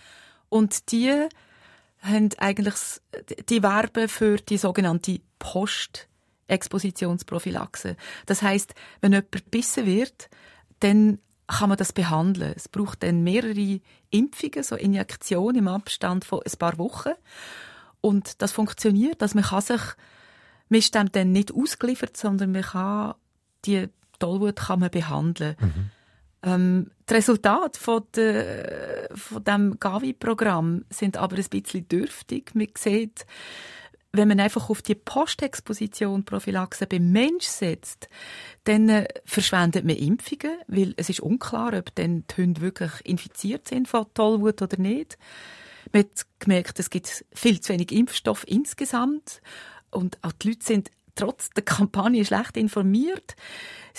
Und 0.49 0.91
die 0.91 1.27
haben 2.01 2.29
eigentlich 2.37 2.75
die 3.49 3.63
werben 3.63 4.09
für 4.09 4.37
die 4.37 4.57
sogenannte 4.57 5.21
Post 5.39 6.09
Expositionsprophylaxe. 6.51 7.95
Das 8.25 8.41
heißt, 8.41 8.73
wenn 9.01 9.13
jemand 9.13 9.31
gebissen 9.31 9.85
wird, 9.85 10.29
dann 10.79 11.19
kann 11.47 11.69
man 11.69 11.77
das 11.77 11.93
behandeln. 11.93 12.53
Es 12.55 12.69
braucht 12.69 13.03
dann 13.03 13.23
mehrere 13.23 13.79
Impfungen, 14.09 14.63
so 14.63 14.75
Injektionen 14.75 15.57
im 15.57 15.67
Abstand 15.67 16.25
von 16.25 16.41
ein 16.45 16.57
paar 16.57 16.77
Wochen. 16.77 17.11
Und 17.99 18.41
das 18.41 18.51
funktioniert, 18.51 19.21
dass 19.21 19.35
man 19.35 19.43
kann 19.43 19.61
sich, 19.61 19.81
man 20.69 20.79
ist 20.79 20.95
dem 20.95 21.11
dann 21.11 21.31
nicht 21.31 21.53
ausgeliefert, 21.53 22.17
sondern 22.17 22.51
man 22.51 22.63
kann 22.63 23.15
die 23.65 23.89
Tollwut 24.19 24.55
kann 24.55 24.79
man 24.79 24.89
behandeln. 24.89 25.55
Mhm. 25.59 25.91
Ähm, 26.43 26.91
die 27.09 27.13
Resultate 27.13 27.79
von, 27.79 28.03
de, 28.15 29.07
von 29.13 29.43
dem 29.43 29.79
Gavi-Programm 29.79 30.85
sind 30.89 31.17
aber 31.17 31.37
ein 31.37 31.45
bisschen 31.49 31.87
dürftig. 31.87 32.55
Man 32.55 32.69
sieht, 32.77 33.25
wenn 34.13 34.27
man 34.27 34.39
einfach 34.39 34.69
auf 34.69 34.81
die 34.81 34.95
Postexposition 34.95 36.25
Prophylaxe 36.25 36.85
beim 36.85 37.11
Mensch 37.11 37.45
setzt, 37.45 38.09
dann 38.65 38.89
äh, 38.89 39.07
verschwendet 39.23 39.85
man 39.85 39.95
Impfungen, 39.95 40.57
weil 40.67 40.93
es 40.97 41.09
ist 41.09 41.21
unklar, 41.21 41.73
ob 41.73 41.95
dann 41.95 42.25
die 42.27 42.41
Hunde 42.41 42.61
wirklich 42.61 42.91
infiziert 43.03 43.67
sind 43.67 43.87
von 43.87 44.05
Tollwut 44.13 44.61
oder 44.61 44.77
nicht. 44.77 45.17
Man 45.93 46.03
hat 46.03 46.25
gemerkt, 46.39 46.79
es 46.79 46.89
gibt 46.89 47.25
viel 47.33 47.61
zu 47.61 47.73
wenig 47.73 47.91
Impfstoff 47.91 48.45
insgesamt 48.47 49.41
und 49.91 50.17
auch 50.21 50.33
die 50.33 50.49
Leute 50.49 50.65
sind 50.65 50.91
trotz 51.15 51.49
der 51.51 51.63
Kampagne 51.63 52.25
schlecht 52.25 52.57
informiert. 52.57 53.35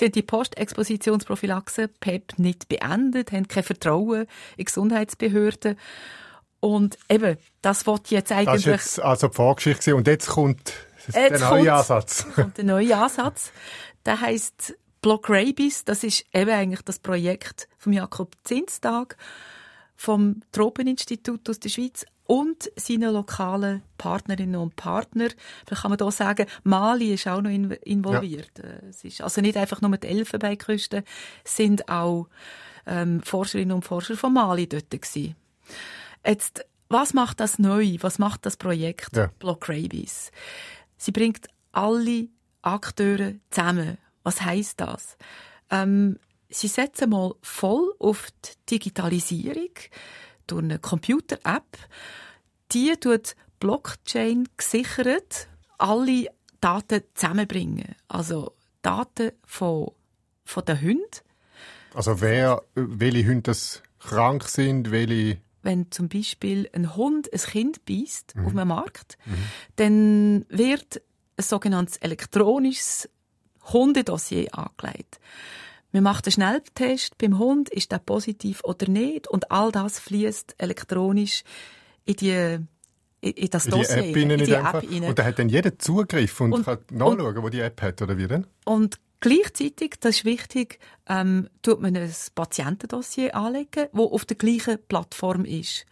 Haben 0.01 0.13
die 0.13 0.23
Postexpositionsprophylaxe 0.23 1.89
PEP 1.89 2.39
nicht 2.39 2.69
beendet, 2.69 3.33
haben 3.33 3.49
kein 3.49 3.63
Vertrauen 3.63 4.27
in 4.57 4.65
Gesundheitsbehörden 4.65 5.77
und 6.63 6.97
eben, 7.11 7.39
das 7.61 7.89
wollte 7.89 8.15
jetzt 8.15 8.31
eigentlich... 8.31 8.63
Das 8.63 8.67
war 8.67 8.75
jetzt 8.75 9.01
also 9.01 9.27
die 9.27 9.35
Vorgeschichte 9.35 9.97
und 9.97 10.07
jetzt 10.07 10.29
kommt 10.29 10.73
jetzt 11.09 11.17
der 11.17 11.39
neue 11.41 11.59
kommt, 11.59 11.69
Ansatz. 11.71 12.27
kommt 12.37 12.57
der 12.57 12.65
neue 12.65 12.97
Ansatz. 12.97 13.51
Der 14.07 14.21
heisst 14.21 14.75
Block 15.01 15.29
Rabies. 15.29 15.85
Das 15.85 16.05
ist 16.05 16.25
eben 16.33 16.51
eigentlich 16.51 16.83
das 16.83 17.01
Projekt 17.01 17.69
von 17.79 17.93
Jakob 17.93 18.37
Zinstag 18.45 19.17
vom 19.97 20.43
Tropeninstitut 20.53 21.51
aus 21.51 21.59
der 21.59 21.69
Schweiz 21.69 22.07
und 22.29 22.71
seinen 22.77 23.13
lokalen 23.13 23.83
Partnerinnen 23.99 24.61
und 24.61 24.77
Partner. 24.77 25.31
Vielleicht 25.67 25.83
kann 25.83 25.91
man 25.91 25.99
da 25.99 26.13
sagen, 26.13 26.47
Mali 26.63 27.15
ist 27.15 27.27
auch 27.27 27.43
noch 27.43 27.51
involviert. 27.51 28.53
Ja. 28.59 28.89
Es 28.89 29.03
ist 29.03 29.21
also 29.21 29.41
nicht 29.41 29.57
einfach 29.57 29.81
nur 29.81 29.97
die 29.97 30.07
Elfenbeinküste, 30.07 31.03
sind 31.43 31.89
auch 31.89 32.29
ähm, 32.87 33.21
Forscherinnen 33.21 33.75
und 33.75 33.85
Forscher 33.85 34.17
von 34.17 34.33
Mali 34.33 34.69
dort 34.69 34.93
gewesen. 34.93 35.35
Jetzt, 36.27 36.65
was 36.89 37.15
macht 37.15 37.41
das 37.41 37.59
neu? 37.59 37.97
Was 38.01 38.19
macht 38.19 38.47
das 38.47 38.57
Projekt 38.57 39.17
ja. 39.17 39.31
Block 39.39 39.69
Rabies? 39.69 40.31
Sie 40.97 41.13
bringt 41.13 41.49
alle 41.73 42.29
Akteure 42.63 43.35
zusammen. 43.51 43.99
Was 44.23 44.43
heißt 44.43 44.81
das? 44.81 45.17
Ähm, 45.71 46.19
sie 46.49 46.69
setzen 46.69 47.11
mal 47.11 47.35
voll 47.43 47.93
auf 47.99 48.29
die 48.45 48.77
Digitalisierung 48.77 49.71
durch 50.47 50.63
eine 50.63 50.79
Computer-App. 50.79 51.79
Die 52.73 52.95
tut 53.01 53.35
Blockchain 53.59 54.49
gesichert 54.57 55.49
alle 55.79 56.29
Daten 56.61 57.03
zusammenbringen. 57.15 57.97
Also 58.09 58.55
Daten 58.83 59.33
von, 59.45 59.93
von 60.45 60.65
den 60.65 60.81
Hunden. 60.81 61.07
Also 61.95 62.21
wer, 62.21 62.63
welche 62.75 63.27
Hunde 63.27 63.43
das 63.43 63.83
krank 63.99 64.45
sind, 64.45 64.91
welche 64.91 65.39
wenn 65.63 65.91
zum 65.91 66.09
Beispiel 66.09 66.69
ein 66.73 66.97
Hund 66.97 67.33
ein 67.33 67.41
Kind 67.41 67.85
beißt 67.85 68.37
mhm. 68.37 68.47
auf 68.47 68.53
einem 68.53 68.69
Markt, 68.69 69.19
mhm. 69.25 69.33
dann 69.77 70.47
wird 70.49 71.03
ein 71.37 71.43
sogenanntes 71.43 71.97
elektronisches 71.99 73.09
Hundedossier 73.73 74.49
angelegt. 74.57 75.21
Man 75.93 76.05
macht 76.05 76.27
einen 76.27 76.33
Schnelltest 76.33 77.19
beim 77.19 77.39
Hund, 77.39 77.69
ist 77.69 77.93
der 77.93 77.99
positiv 77.99 78.63
oder 78.65 78.89
nicht, 78.89 79.29
und 79.29 79.51
all 79.51 79.71
das 79.71 79.99
fließt 79.99 80.55
elektronisch 80.59 81.45
in 82.05 82.17
die 82.17 82.59
in 83.21 83.51
das 83.51 83.67
in 83.67 83.71
Dossier, 83.71 84.03
die 84.03 84.11
App 84.11 84.17
in, 84.17 84.31
in 84.31 84.45
die 84.45 84.53
App 84.53 84.75
rein. 84.75 85.05
Und 85.05 85.19
da 85.19 85.25
hat 85.25 85.39
dann 85.39 85.49
jeder 85.49 85.79
Zugriff 85.79 86.41
und, 86.41 86.53
und 86.53 86.65
kann 86.65 86.79
nachschauen, 86.91 87.37
und, 87.37 87.43
wo 87.45 87.49
die 87.51 87.61
App 87.61 87.81
hat, 87.81 88.03
oder 88.03 88.19
wie 88.19 88.27
denn? 88.27 88.47
Und 88.65 88.99
Gleichzeitig, 89.23 89.95
das 90.01 90.17
ist 90.17 90.25
wichtig, 90.25 90.81
ähm, 91.09 91.49
tut 91.63 91.81
man 91.81 91.97
ein 91.97 92.13
Patientendossier 92.35 93.37
anlegen, 93.37 93.87
wo 93.93 94.07
auf 94.07 94.25
der 94.25 94.37
gleichen 94.37 94.79
Plattform 94.89 95.45
ist. 95.45 95.87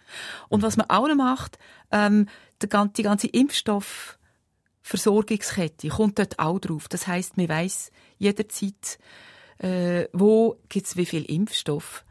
Und 0.48 0.62
was 0.62 0.76
man 0.76 0.90
auch 0.90 1.06
noch 1.06 1.14
macht, 1.14 1.56
ähm, 1.92 2.26
die 2.60 2.68
ganze 2.68 3.28
Impfstoffversorgungskette 3.28 5.90
kommt 5.90 6.18
dort 6.18 6.40
auch 6.40 6.58
drauf. 6.58 6.88
Das 6.88 7.06
heißt, 7.06 7.36
man 7.36 7.48
weiß 7.48 7.92
jederzeit, 8.18 8.98
äh, 9.58 10.06
wo 10.12 10.58
gibt's 10.68 10.96
wie 10.96 11.06
viel 11.06 11.22
Impfstoff. 11.22 12.04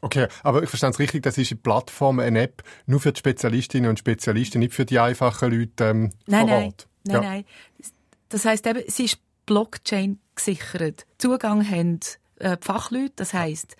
Okay, 0.00 0.28
aber 0.44 0.62
ich 0.62 0.68
verstehe 0.68 0.90
es 0.90 1.00
richtig, 1.00 1.24
das 1.24 1.38
ist 1.38 1.50
eine 1.50 1.60
Plattform, 1.60 2.20
eine 2.20 2.40
App, 2.40 2.62
nur 2.86 3.00
für 3.00 3.12
die 3.12 3.18
Spezialistinnen 3.18 3.90
und 3.90 3.98
Spezialisten, 3.98 4.60
nicht 4.60 4.74
für 4.74 4.84
die 4.84 5.00
einfachen 5.00 5.50
Leute 5.50 5.86
ähm, 5.86 6.12
nein, 6.26 6.46
vor 6.46 6.58
Ort. 6.58 6.86
Nein, 7.04 7.14
ja. 7.14 7.20
nein, 7.20 7.30
nein. 7.30 7.44
Das 8.28 8.44
heißt 8.44 8.64
eben, 8.68 8.84
sie 8.86 9.06
ist 9.06 9.18
Blockchain 9.46 10.18
gesichert. 10.34 11.06
Zugang 11.18 11.68
haben 11.68 12.00
äh, 12.36 12.56
die 12.56 12.66
Fachleute, 12.66 13.12
das 13.16 13.34
heisst 13.34 13.76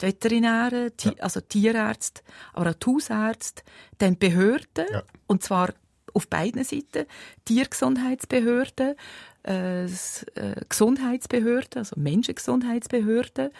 die 0.00 0.06
Veterinäre, 0.06 0.90
die, 0.90 1.08
ja. 1.08 1.14
also 1.20 1.40
Tierärzte, 1.40 2.22
aber 2.52 2.70
auch 2.70 2.74
die 2.74 2.86
Hausärzte, 2.86 3.62
dann 3.98 4.18
Behörden, 4.18 4.86
ja. 4.90 5.02
und 5.26 5.42
zwar 5.42 5.72
auf 6.12 6.28
beiden 6.28 6.64
Seiten, 6.64 7.06
Tiergesundheitsbehörden, 7.44 8.94
äh, 9.46 9.84
äh, 9.84 9.88
Gesundheitsbehörden, 10.68 11.78
also 11.78 11.98
Menschengesundheitsbehörden. 11.98 13.50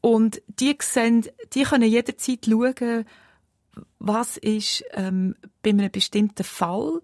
Und 0.00 0.42
die, 0.46 0.76
sehen, 0.80 1.26
die 1.52 1.64
können 1.64 1.90
jederzeit 1.90 2.46
schauen, 2.46 3.04
was 3.98 4.36
ist 4.36 4.84
ähm, 4.92 5.36
bei 5.62 5.70
einem 5.70 5.90
bestimmten 5.90 6.44
Fall 6.44 7.00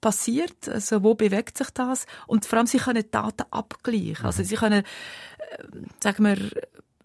passiert, 0.00 0.68
also 0.68 1.02
wo 1.02 1.14
bewegt 1.14 1.58
sich 1.58 1.70
das 1.70 2.06
und 2.26 2.46
vor 2.46 2.58
allem 2.58 2.66
sie 2.66 2.78
können 2.78 3.04
Daten 3.10 3.46
abgleichen, 3.50 4.26
also 4.26 4.42
mhm. 4.42 4.46
sie 4.46 4.56
können, 4.56 4.84
äh, 4.84 5.64
sagen 6.00 6.24
wir, 6.24 6.38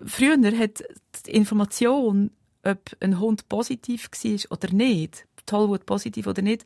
früher 0.06 0.38
hat 0.60 0.84
die 1.26 1.32
Information, 1.32 2.32
ob 2.64 2.80
ein 3.00 3.20
Hund 3.20 3.50
positiv 3.50 4.10
war 4.12 4.52
oder 4.52 4.74
nicht, 4.74 5.26
Tollwut 5.46 5.86
positiv 5.86 6.28
oder 6.28 6.42
nicht, 6.42 6.66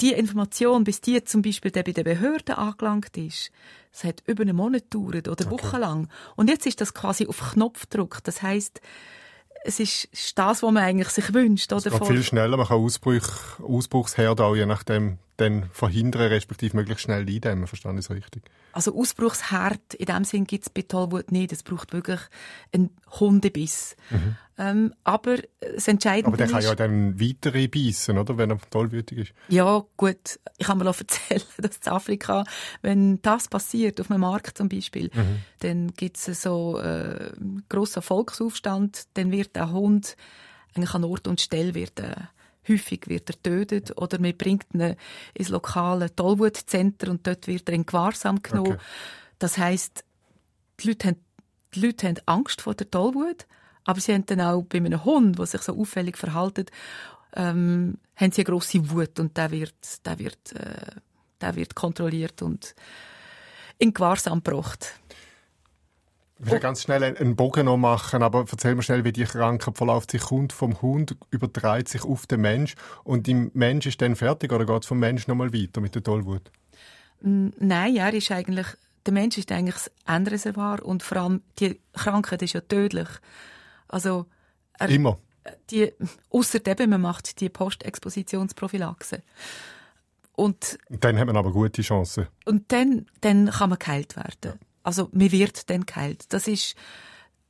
die 0.00 0.12
Information, 0.12 0.84
bis 0.84 1.00
die 1.00 1.22
zum 1.22 1.42
Beispiel 1.42 1.70
bei 1.70 1.82
den 1.82 2.04
Behörden 2.04 2.56
angelangt 2.56 3.16
ist, 3.16 3.52
es 3.92 4.04
hat 4.04 4.22
über 4.26 4.42
einen 4.42 4.56
Monat 4.56 4.90
gedauert 4.90 5.28
oder 5.28 5.46
okay. 5.46 5.50
wochenlang. 5.50 6.08
Und 6.34 6.50
jetzt 6.50 6.66
ist 6.66 6.80
das 6.80 6.92
quasi 6.92 7.26
auf 7.26 7.52
Knopfdruck. 7.52 8.18
Das 8.24 8.42
heißt, 8.42 8.80
es 9.64 9.80
ist 9.80 10.38
das, 10.38 10.62
was 10.62 10.72
man 10.72 10.82
eigentlich 10.82 11.08
sich 11.08 11.32
wünscht. 11.32 11.72
Oder? 11.72 11.86
Es 11.86 11.92
geht 11.92 12.06
viel 12.06 12.22
schneller, 12.22 12.56
man 12.56 12.66
kann 12.66 12.78
Ausbruch, 12.78 13.60
Ausbruchsherde 13.62 14.44
auch 14.44 14.54
je 14.54 14.66
nachdem 14.66 15.18
dann 15.36 15.68
verhindern, 15.72 16.28
respektive 16.28 16.76
möglichst 16.76 17.04
schnell 17.04 17.28
eindämmen. 17.28 17.66
Verstanden 17.66 17.98
ich 17.98 18.06
es 18.06 18.10
richtig? 18.10 18.42
Also 18.72 18.94
Ausbruchsherd 18.94 19.94
in 19.94 20.06
dem 20.06 20.24
Sinn 20.24 20.44
gibt 20.44 20.64
es 20.64 20.70
bei 20.70 20.82
Tollwut 20.82 21.32
nicht. 21.32 21.52
Es 21.52 21.62
braucht 21.62 21.92
wirklich 21.92 22.20
einen 22.72 22.90
Hundebiss. 23.18 23.96
Mhm. 24.10 24.36
Ähm, 24.58 24.94
aber 25.04 25.38
das 25.60 25.88
Entscheidende 25.88 26.28
Aber 26.28 26.36
der 26.36 26.48
kann 26.48 26.62
ja 26.62 26.74
dann 26.74 27.18
weitere 27.20 27.68
beißen, 27.68 28.16
oder? 28.16 28.36
Wenn 28.36 28.50
er 28.50 28.58
tollwütig 28.70 29.18
ist. 29.18 29.32
Ja, 29.48 29.82
gut. 29.96 30.38
Ich 30.58 30.66
kann 30.66 30.78
mir 30.78 30.88
auch 30.88 30.98
erzählen, 30.98 31.42
dass 31.58 31.78
in 31.78 31.92
Afrika, 31.92 32.44
wenn 32.82 33.20
das 33.22 33.48
passiert, 33.48 34.00
auf 34.00 34.10
einem 34.10 34.20
Markt 34.20 34.58
zum 34.58 34.68
Beispiel, 34.68 35.10
mhm. 35.12 35.42
dann 35.60 35.92
gibt 35.94 36.16
es 36.16 36.42
so 36.42 36.78
äh, 36.78 37.32
grossen 37.68 38.02
Volksaufstand, 38.02 39.06
dann 39.14 39.32
wird 39.32 39.56
der 39.56 39.72
Hund 39.72 40.16
eigentlich 40.74 40.94
an 40.94 41.04
Ort 41.04 41.26
und 41.28 41.40
Stelle 41.40 41.74
wird, 41.74 41.98
äh, 42.00 42.14
Häufig 42.68 43.08
wird 43.08 43.28
er 43.30 43.42
tötet 43.42 43.96
oder 43.96 44.20
man 44.20 44.36
bringt 44.36 44.66
ihn 44.72 44.96
ins 45.34 45.48
lokale 45.48 46.14
Tollwutzentrum 46.14 47.16
und 47.16 47.26
dort 47.26 47.46
wird 47.46 47.68
er 47.68 47.74
in 47.74 47.86
Gewahrsam 47.86 48.42
genommen. 48.42 48.74
Okay. 48.74 48.82
Das 49.38 49.58
heißt, 49.58 50.04
die 50.80 50.88
Leute, 50.88 51.08
haben, 51.08 51.24
die 51.74 51.80
Leute 51.80 52.08
haben 52.08 52.18
Angst 52.26 52.62
vor 52.62 52.74
der 52.74 52.90
Tollwut, 52.90 53.46
aber 53.84 54.00
sie 54.00 54.14
haben 54.14 54.26
dann 54.26 54.40
auch 54.40 54.62
bei 54.62 54.78
einem 54.78 55.04
Hund, 55.04 55.38
der 55.38 55.46
sich 55.46 55.62
so 55.62 55.76
auffällig 55.76 56.16
verhält, 56.16 56.70
ähm, 57.34 57.98
haben 58.14 58.32
sie 58.32 58.42
eine 58.42 58.50
grosse 58.50 58.90
Wut 58.90 59.18
und 59.18 59.36
der 59.36 59.50
wird, 59.50 59.74
der 60.04 60.18
wird, 60.18 60.52
äh, 60.52 61.00
der 61.40 61.56
wird 61.56 61.74
kontrolliert 61.74 62.42
und 62.42 62.74
in 63.78 63.92
Gewahrsam 63.92 64.42
gebracht. 64.42 64.94
Ich 66.44 66.50
will 66.50 66.58
ganz 66.58 66.82
schnell 66.82 67.04
einen 67.04 67.36
Bogen 67.36 67.66
noch 67.66 67.76
machen, 67.76 68.20
aber 68.22 68.44
erzähl 68.50 68.74
mir 68.74 68.82
schnell, 68.82 69.04
wie 69.04 69.12
die 69.12 69.22
Krankheit 69.22 69.76
verläuft. 69.76 70.10
Sie 70.10 70.18
kommt 70.18 70.52
vom 70.52 70.82
Hund, 70.82 71.16
überträgt 71.30 71.88
sich 71.88 72.04
auf 72.04 72.26
den 72.26 72.40
Mensch 72.40 72.74
und 73.04 73.28
im 73.28 73.52
Mensch 73.54 73.86
ist 73.86 74.02
dann 74.02 74.16
fertig 74.16 74.52
oder 74.52 74.66
geht 74.66 74.82
es 74.82 74.88
vom 74.88 74.98
Mensch 74.98 75.28
noch 75.28 75.36
mal 75.36 75.52
weiter 75.52 75.80
mit 75.80 75.94
der 75.94 76.02
Tollwut? 76.02 76.50
Nein, 77.20 77.94
er 77.94 78.12
ist 78.12 78.32
eigentlich, 78.32 78.66
der 79.06 79.12
Mensch 79.12 79.38
ist 79.38 79.52
eigentlich 79.52 79.76
das 79.76 79.92
Endreservoir 80.04 80.84
und 80.84 81.04
vor 81.04 81.18
allem 81.18 81.42
die 81.60 81.80
Krankheit 81.92 82.42
ist 82.42 82.54
ja 82.54 82.60
tödlich. 82.60 83.08
Also 83.86 84.26
er, 84.80 84.88
immer. 84.88 85.18
Die, 85.70 85.92
ausser 86.28 86.66
eben, 86.66 86.90
man 86.90 87.02
macht 87.02 87.40
die 87.40 87.50
Postexpositionsprophylaxe. 87.50 89.22
Und, 90.34 90.78
dann 90.88 91.18
hat 91.18 91.26
man 91.26 91.36
aber 91.36 91.52
gute 91.52 91.82
Chancen. 91.82 92.26
Und 92.46 92.72
dann, 92.72 93.06
dann 93.20 93.48
kann 93.48 93.70
man 93.70 93.78
geheilt 93.78 94.16
werden. 94.16 94.58
Ja. 94.58 94.71
Also, 94.82 95.08
man 95.12 95.32
wird 95.32 95.70
dann 95.70 95.86
geheilt. 95.86 96.32
Das 96.32 96.48
ist 96.48 96.74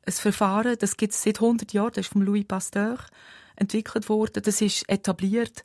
ein 0.07 0.13
Verfahren, 0.13 0.77
das 0.79 0.97
gibt 0.97 1.13
es 1.13 1.23
seit 1.23 1.41
100 1.41 1.73
Jahren, 1.73 1.93
das 1.95 2.07
ist 2.07 2.13
von 2.13 2.23
Louis 2.23 2.45
Pasteur 2.45 2.99
entwickelt 3.57 4.09
worden, 4.09 4.43
das 4.43 4.61
ist 4.61 4.89
etabliert. 4.89 5.63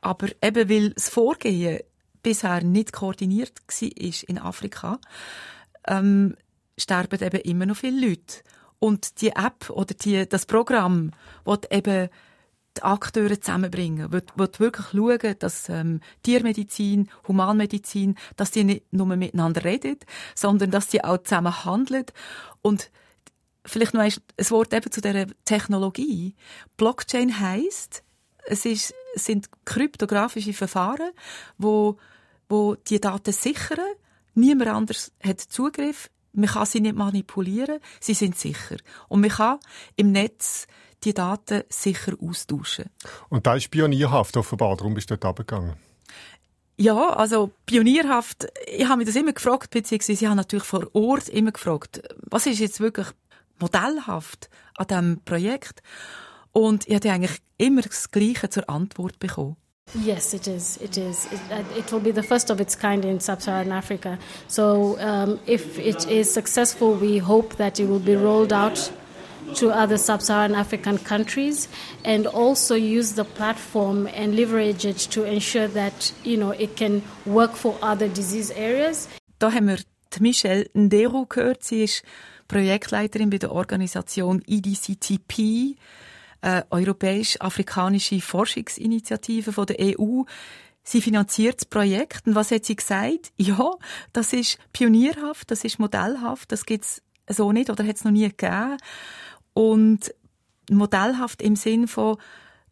Aber 0.00 0.28
eben, 0.42 0.68
weil 0.68 0.90
das 0.90 1.08
Vorgehen 1.08 1.80
bisher 2.22 2.62
nicht 2.62 2.92
koordiniert 2.92 3.52
war 3.66 4.28
in 4.28 4.38
Afrika, 4.38 4.98
ähm, 5.86 6.36
sterben 6.76 7.22
eben 7.22 7.40
immer 7.40 7.66
noch 7.66 7.76
viele 7.76 8.08
Leute. 8.08 8.42
Und 8.78 9.20
die 9.20 9.30
App 9.30 9.70
oder 9.70 9.94
die, 9.94 10.28
das 10.28 10.46
Programm, 10.46 11.12
das 11.44 11.60
eben 11.70 12.08
die 12.76 12.82
Akteure 12.82 13.40
zusammenbringen, 13.40 14.12
wird 14.12 14.60
wirklich 14.60 14.86
schauen, 14.92 15.34
dass 15.38 15.68
ähm, 15.68 16.00
Tiermedizin, 16.22 17.08
Humanmedizin, 17.26 18.16
dass 18.36 18.50
die 18.50 18.64
nicht 18.64 18.92
nur 18.92 19.06
miteinander 19.06 19.64
reden, 19.64 19.98
sondern 20.34 20.70
dass 20.70 20.90
sie 20.90 21.02
auch 21.02 21.18
zusammen 21.18 21.64
handeln 21.64 22.06
und 22.62 22.90
vielleicht 23.64 23.94
noch 23.94 24.02
ein 24.02 24.12
Wort 24.50 24.72
eben 24.72 24.90
zu 24.90 25.00
der 25.00 25.26
Technologie. 25.44 26.34
Blockchain 26.76 27.38
heißt, 27.40 28.02
es 28.46 28.64
ist, 28.64 28.94
sind 29.14 29.48
kryptografische 29.64 30.52
Verfahren, 30.52 31.10
wo, 31.58 31.98
wo 32.48 32.74
die 32.74 33.00
Daten 33.00 33.32
sichern. 33.32 33.80
Niemand 34.34 34.70
anders 34.70 35.12
hat 35.22 35.40
Zugriff. 35.40 36.10
Man 36.32 36.48
kann 36.48 36.66
sie 36.66 36.80
nicht 36.80 36.96
manipulieren. 36.96 37.80
Sie 38.00 38.14
sind 38.14 38.38
sicher. 38.38 38.76
Und 39.08 39.20
man 39.20 39.30
kann 39.30 39.58
im 39.96 40.12
Netz 40.12 40.66
die 41.04 41.14
Daten 41.14 41.62
sicher 41.68 42.14
austauschen. 42.20 42.86
Und 43.28 43.46
da 43.46 43.54
ist 43.54 43.70
pionierhaft 43.70 44.36
offenbar, 44.36 44.76
darum 44.76 44.94
bist 44.94 45.10
du 45.10 45.16
dort 45.16 45.24
runtergegangen. 45.38 45.76
Ja, 46.76 47.10
also 47.10 47.50
pionierhaft, 47.66 48.46
ich 48.66 48.86
habe 48.86 48.98
mich 48.98 49.06
das 49.06 49.16
immer 49.16 49.32
gefragt, 49.32 49.70
beziehungsweise 49.70 50.12
ich 50.12 50.24
habe 50.26 50.36
natürlich 50.36 50.64
vor 50.64 50.88
Ort 50.92 51.28
immer 51.28 51.50
gefragt, 51.50 52.02
was 52.30 52.46
ist 52.46 52.60
jetzt 52.60 52.80
wirklich 52.80 53.08
modellhaft 53.58 54.48
an 54.76 54.86
diesem 54.86 55.20
Projekt? 55.24 55.82
Und 56.52 56.86
ich 56.86 56.94
hatte 56.94 57.10
eigentlich 57.10 57.38
immer 57.56 57.82
das 57.82 58.10
Gleiche 58.10 58.48
zur 58.48 58.70
Antwort 58.70 59.18
bekommen. 59.18 59.56
Yes, 59.94 60.34
it 60.34 60.46
is. 60.46 60.76
It 60.76 60.96
is. 60.98 61.26
It, 61.26 61.40
uh, 61.50 61.78
it 61.78 61.90
will 61.90 62.00
be 62.00 62.12
the 62.12 62.22
first 62.22 62.50
of 62.50 62.60
its 62.60 62.78
kind 62.78 63.04
in 63.04 63.20
sub-Saharan 63.20 63.72
Africa. 63.72 64.18
So, 64.46 64.98
um, 65.00 65.38
if 65.46 65.78
it 65.78 66.04
is 66.04 66.32
successful, 66.32 67.00
we 67.00 67.20
hope 67.20 67.56
that 67.56 67.78
it 67.78 67.88
will 67.88 67.98
be 67.98 68.14
rolled 68.14 68.52
out 68.52 68.92
to 69.54 69.70
other 69.70 69.98
sub-Saharan 69.98 70.54
African 70.54 70.98
countries 70.98 71.68
and 72.04 72.26
also 72.26 72.74
use 72.74 73.14
the 73.14 73.24
platform 73.24 74.06
and 74.06 74.34
leverage 74.34 74.84
it 74.84 74.98
to 75.10 75.24
ensure 75.24 75.68
that 75.68 76.12
you 76.24 76.36
know 76.36 76.50
it 76.50 76.76
can 76.76 77.02
work 77.26 77.56
for 77.56 77.76
other 77.82 78.08
disease 78.08 78.52
areas. 78.52 79.08
Da 79.38 79.52
haben 79.52 79.68
wir 79.68 79.78
Michelle 80.20 80.68
Ndero 80.74 81.26
gehört. 81.26 81.64
Sie 81.64 81.84
ist 81.84 82.02
Projektleiterin 82.48 83.30
bei 83.30 83.38
der 83.38 83.52
Organisation 83.52 84.42
EDCTP, 84.46 85.76
äh, 86.40 86.62
Europäisch-Afrikanische 86.70 88.20
Forschungsinitiative 88.20 89.52
von 89.52 89.66
der 89.66 89.76
EU. 89.80 90.22
Sie 90.82 91.02
finanziert 91.02 91.60
das 91.60 91.66
Projekt. 91.66 92.26
Und 92.26 92.34
was 92.34 92.50
hat 92.50 92.64
sie 92.64 92.76
gesagt? 92.76 93.32
Ja, 93.36 93.72
das 94.12 94.32
ist 94.32 94.58
pionierhaft, 94.72 95.50
das 95.50 95.64
ist 95.64 95.78
modellhaft, 95.78 96.50
das 96.50 96.64
gibt's 96.64 97.02
so 97.28 97.52
nicht 97.52 97.68
oder 97.68 97.86
hat 97.86 97.96
es 97.96 98.04
noch 98.04 98.12
nie 98.12 98.28
gegeben. 98.28 98.78
Und 99.58 100.14
modellhaft 100.70 101.42
im 101.42 101.56
Sinn 101.56 101.88
von, 101.88 102.16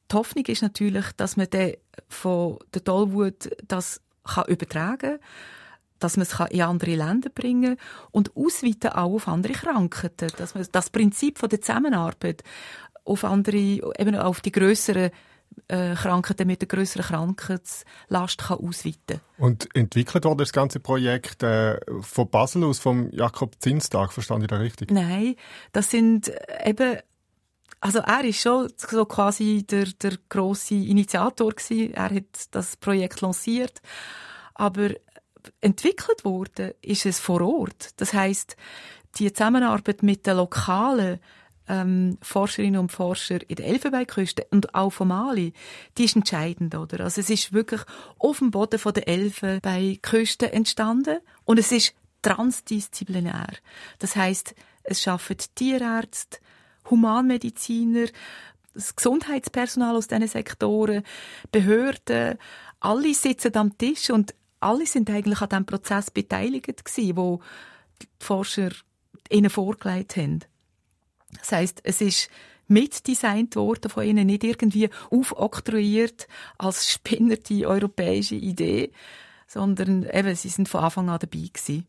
die 0.08 0.14
Hoffnung 0.14 0.46
ist 0.46 0.62
natürlich, 0.62 1.06
dass 1.16 1.36
man 1.36 1.50
dann 1.50 1.72
von 2.08 2.60
der 2.74 2.84
Tollwut 2.84 3.50
das 3.66 4.00
kann 4.22 4.44
übertragen 4.46 5.18
kann, 5.18 5.20
dass 5.98 6.16
man 6.16 6.22
es 6.22 6.38
in 6.50 6.62
andere 6.62 6.94
Länder 6.94 7.28
bringen 7.30 7.76
kann 7.76 7.86
und 8.12 8.36
ausweiten 8.36 8.90
auch 8.90 9.14
auf 9.14 9.26
andere 9.26 9.54
Krankheiten. 9.54 10.30
Dass 10.36 10.54
man 10.54 10.64
das 10.70 10.90
Prinzip 10.90 11.38
von 11.38 11.48
der 11.48 11.60
Zusammenarbeit 11.60 12.44
auf 13.02 13.24
andere, 13.24 13.56
eben 13.56 14.14
auf 14.14 14.40
die 14.40 14.52
größeren 14.52 15.10
äh, 15.68 15.94
Krankheiten 15.94 16.46
mit 16.46 16.60
der 16.60 16.68
größeren 16.68 17.04
Krankheitslast 17.04 18.38
kann 18.38 18.58
ausweiten 18.58 19.20
Und 19.38 19.68
entwickelt 19.74 20.24
wurde 20.24 20.44
das 20.44 20.52
ganze 20.52 20.80
Projekt 20.80 21.42
äh, 21.42 21.78
von 22.00 22.28
Basel 22.28 22.64
aus, 22.64 22.78
vom 22.78 23.10
Jakob 23.10 23.54
Zinstag, 23.58 24.12
verstand 24.12 24.42
ich 24.42 24.48
da 24.48 24.56
richtig? 24.56 24.90
Nein, 24.90 25.36
das 25.72 25.90
sind 25.90 26.28
äh, 26.28 26.70
eben 26.70 26.98
also 27.80 27.98
er 28.00 28.24
ist 28.24 28.40
schon 28.40 28.72
so 28.76 29.04
quasi 29.04 29.64
der, 29.68 29.86
der 30.00 30.14
grosse 30.28 30.74
Initiator 30.74 31.52
gewesen. 31.52 31.94
Er 31.94 32.10
hat 32.10 32.48
das 32.52 32.76
Projekt 32.76 33.20
lanciert, 33.20 33.82
aber 34.54 34.90
entwickelt 35.60 36.24
wurde 36.24 36.74
ist 36.80 37.06
es 37.06 37.20
vor 37.20 37.42
Ort. 37.42 37.90
Das 37.98 38.12
heißt, 38.12 38.56
die 39.18 39.32
Zusammenarbeit 39.32 40.02
mit 40.02 40.26
den 40.26 40.36
lokalen 40.36 41.20
ähm, 41.68 42.18
Forscherinnen 42.22 42.80
und 42.80 42.92
Forscher 42.92 43.38
in 43.48 43.56
der 43.56 43.66
Elfenbeinküste 43.66 44.46
und 44.50 44.74
auch 44.74 44.90
von 44.90 45.08
Mali, 45.08 45.52
die 45.98 46.04
ist 46.04 46.16
entscheidend, 46.16 46.74
oder? 46.74 47.04
Also 47.04 47.20
es 47.20 47.30
ist 47.30 47.52
wirklich 47.52 47.80
auf 48.18 48.38
dem 48.38 48.50
Boden 48.50 48.78
von 48.78 48.94
der 48.94 49.08
Elfenbeinküste 49.08 50.52
entstanden 50.52 51.18
und 51.44 51.58
es 51.58 51.72
ist 51.72 51.94
transdisziplinär. 52.22 53.52
Das 53.98 54.16
heißt, 54.16 54.54
es 54.84 55.02
schaffen 55.02 55.36
Tierärzte, 55.54 56.38
Humanmediziner, 56.90 58.06
das 58.74 58.94
Gesundheitspersonal 58.94 59.96
aus 59.96 60.08
diesen 60.08 60.28
Sektoren, 60.28 61.02
Behörden, 61.50 62.38
alle 62.80 63.14
sitzen 63.14 63.56
am 63.56 63.76
Tisch 63.78 64.10
und 64.10 64.34
alle 64.60 64.86
sind 64.86 65.10
eigentlich 65.10 65.40
an 65.40 65.48
diesem 65.48 65.66
Prozess 65.66 66.10
beteiligt 66.10 66.84
gewesen, 66.84 67.16
wo 67.16 67.40
die 68.02 68.08
Forscher 68.18 68.70
ihnen 69.30 69.50
vorgelegt 69.50 70.16
haben. 70.16 70.40
Das 71.38 71.52
heißt, 71.52 71.80
es 71.84 72.00
ist 72.00 72.30
mitdesignt 72.68 73.56
worden 73.56 73.90
von 73.90 74.04
ihnen, 74.04 74.26
nicht 74.26 74.44
irgendwie 74.44 74.88
aufoktroyiert 75.10 76.26
als 76.58 76.90
spinnerte 76.90 77.66
europäische 77.66 78.34
Idee, 78.34 78.90
sondern 79.46 80.06
eben, 80.12 80.34
sie 80.34 80.48
sind 80.48 80.68
von 80.68 80.84
Anfang 80.84 81.08
an 81.08 81.18
dabei 81.20 81.48
gewesen. 81.52 81.86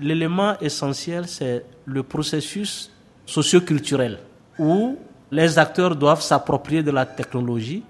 L'élément 0.00 0.56
essentiel, 0.60 1.26
c'est 1.26 1.64
le 1.86 2.04
processus 2.04 2.90
socioculturel 3.26 4.20
où 4.58 4.96
les 5.30 5.58
acteurs 5.58 5.96
doivent 5.96 6.22
s'approprier 6.22 6.82
de 6.82 6.92
la 6.92 7.04
technologie, 7.04 7.82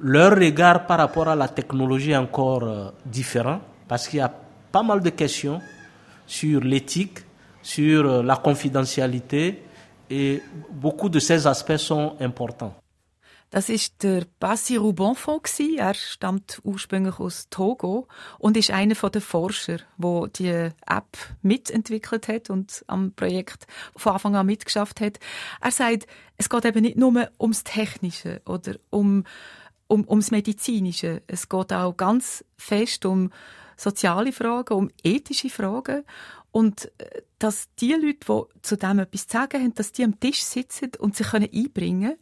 leur 0.00 0.36
regard 0.36 0.86
par 0.86 0.98
rapport 0.98 1.28
à 1.28 1.36
la 1.36 1.48
technologie 1.48 2.10
est 2.10 2.16
encore 2.16 2.64
euh, 2.64 2.90
différent 3.04 3.60
parce 3.88 4.08
qu'il 4.08 4.18
y 4.18 4.22
a 4.22 4.32
pas 4.72 4.82
mal 4.82 5.00
de 5.00 5.10
questions 5.10 5.60
sur 6.26 6.60
l'éthique, 6.60 7.20
sur 7.62 8.04
euh, 8.04 8.22
la 8.22 8.36
confidentialité 8.36 9.62
et 10.10 10.42
beaucoup 10.70 11.08
de 11.08 11.20
ces 11.20 11.46
aspects 11.46 11.78
sont 11.78 12.16
importants. 12.20 12.74
Das 13.50 13.68
ist 13.68 14.02
der 14.02 14.26
Bassirou 14.40 14.92
Bonfond. 14.92 15.48
Er 15.78 15.94
stammt 15.94 16.60
ursprünglich 16.64 17.20
aus 17.20 17.48
Togo 17.48 18.08
und 18.38 18.56
ist 18.56 18.72
einer 18.72 18.94
der 18.94 19.20
Forscher, 19.20 19.78
der 19.96 20.28
die 20.28 20.50
App 20.86 21.16
mitentwickelt 21.42 22.26
hat 22.26 22.50
und 22.50 22.84
am 22.88 23.12
Projekt 23.12 23.66
von 23.94 24.14
Anfang 24.14 24.34
an 24.34 24.46
mitgeschafft 24.46 25.00
hat. 25.00 25.20
Er 25.60 25.70
sagt, 25.70 26.06
es 26.36 26.48
geht 26.48 26.64
eben 26.64 26.82
nicht 26.82 26.96
nur 26.96 27.30
ums 27.38 27.62
Technische 27.62 28.42
oder 28.46 28.74
um, 28.90 29.24
um, 29.86 30.04
ums 30.08 30.32
Medizinische. 30.32 31.22
Es 31.28 31.48
geht 31.48 31.72
auch 31.72 31.96
ganz 31.96 32.44
fest 32.56 33.06
um 33.06 33.30
soziale 33.76 34.32
Fragen, 34.32 34.74
um 34.74 34.90
ethische 35.04 35.50
Fragen 35.50 36.04
und 36.56 36.90
äh, 36.96 37.20
dass 37.38 37.68
die 37.74 37.92
Leute, 37.92 38.20
die 38.26 38.62
zu 38.62 38.76
dem 38.76 38.98
etwas 38.98 39.26
zu 39.26 39.32
sagen 39.32 39.62
haben, 39.62 39.74
dass 39.74 39.92
die 39.92 40.04
am 40.04 40.18
Tisch 40.18 40.42
sitzen 40.42 40.92
und 40.98 41.14
sich 41.14 41.30
einbringen 41.34 42.16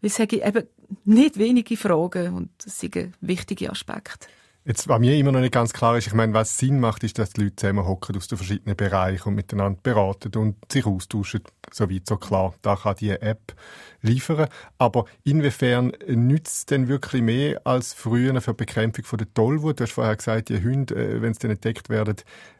können, 0.00 0.10
weil 0.16 0.26
ich 0.30 0.42
eben 0.42 0.66
nicht 1.04 1.38
wenige 1.38 1.76
Fragen 1.76 2.34
und 2.34 2.50
das 2.64 2.78
sind 2.80 3.12
wichtige 3.20 3.68
Aspekte. 3.68 4.26
Jetzt, 4.68 4.86
was 4.86 5.00
mir 5.00 5.16
immer 5.16 5.32
noch 5.32 5.40
nicht 5.40 5.54
ganz 5.54 5.72
klar 5.72 5.96
ist, 5.96 6.08
ich 6.08 6.12
meine, 6.12 6.34
was 6.34 6.58
Sinn 6.58 6.78
macht, 6.78 7.02
ist, 7.02 7.18
dass 7.18 7.30
die 7.30 7.40
Leute 7.40 7.56
zusammenhocken 7.56 8.14
aus 8.14 8.28
den 8.28 8.36
verschiedenen 8.36 8.76
Bereichen 8.76 9.30
und 9.30 9.34
miteinander 9.34 9.80
beraten 9.82 10.36
und 10.36 10.56
sich 10.70 10.84
austauschen. 10.84 11.40
Soweit 11.72 12.06
so 12.06 12.18
klar. 12.18 12.52
Da 12.60 12.76
kann 12.76 12.96
die 12.96 13.12
App 13.12 13.54
liefern. 14.02 14.46
Aber 14.76 15.06
inwiefern 15.24 15.94
nützt 16.06 16.54
es 16.54 16.66
denn 16.66 16.86
wirklich 16.86 17.22
mehr 17.22 17.62
als 17.64 17.94
früher 17.94 18.38
für 18.42 18.50
die 18.52 18.66
Bekämpfung 18.66 19.06
von 19.06 19.16
der 19.16 19.32
Tollwut? 19.32 19.80
Du 19.80 19.84
hast 19.84 19.92
vorher 19.92 20.14
gesagt, 20.14 20.50
die 20.50 20.62
Hunde, 20.62 20.96
äh, 20.96 21.22
wenn 21.22 21.32
sie 21.32 21.40
dann 21.40 21.52
entdeckt 21.52 21.88
werden, 21.88 22.16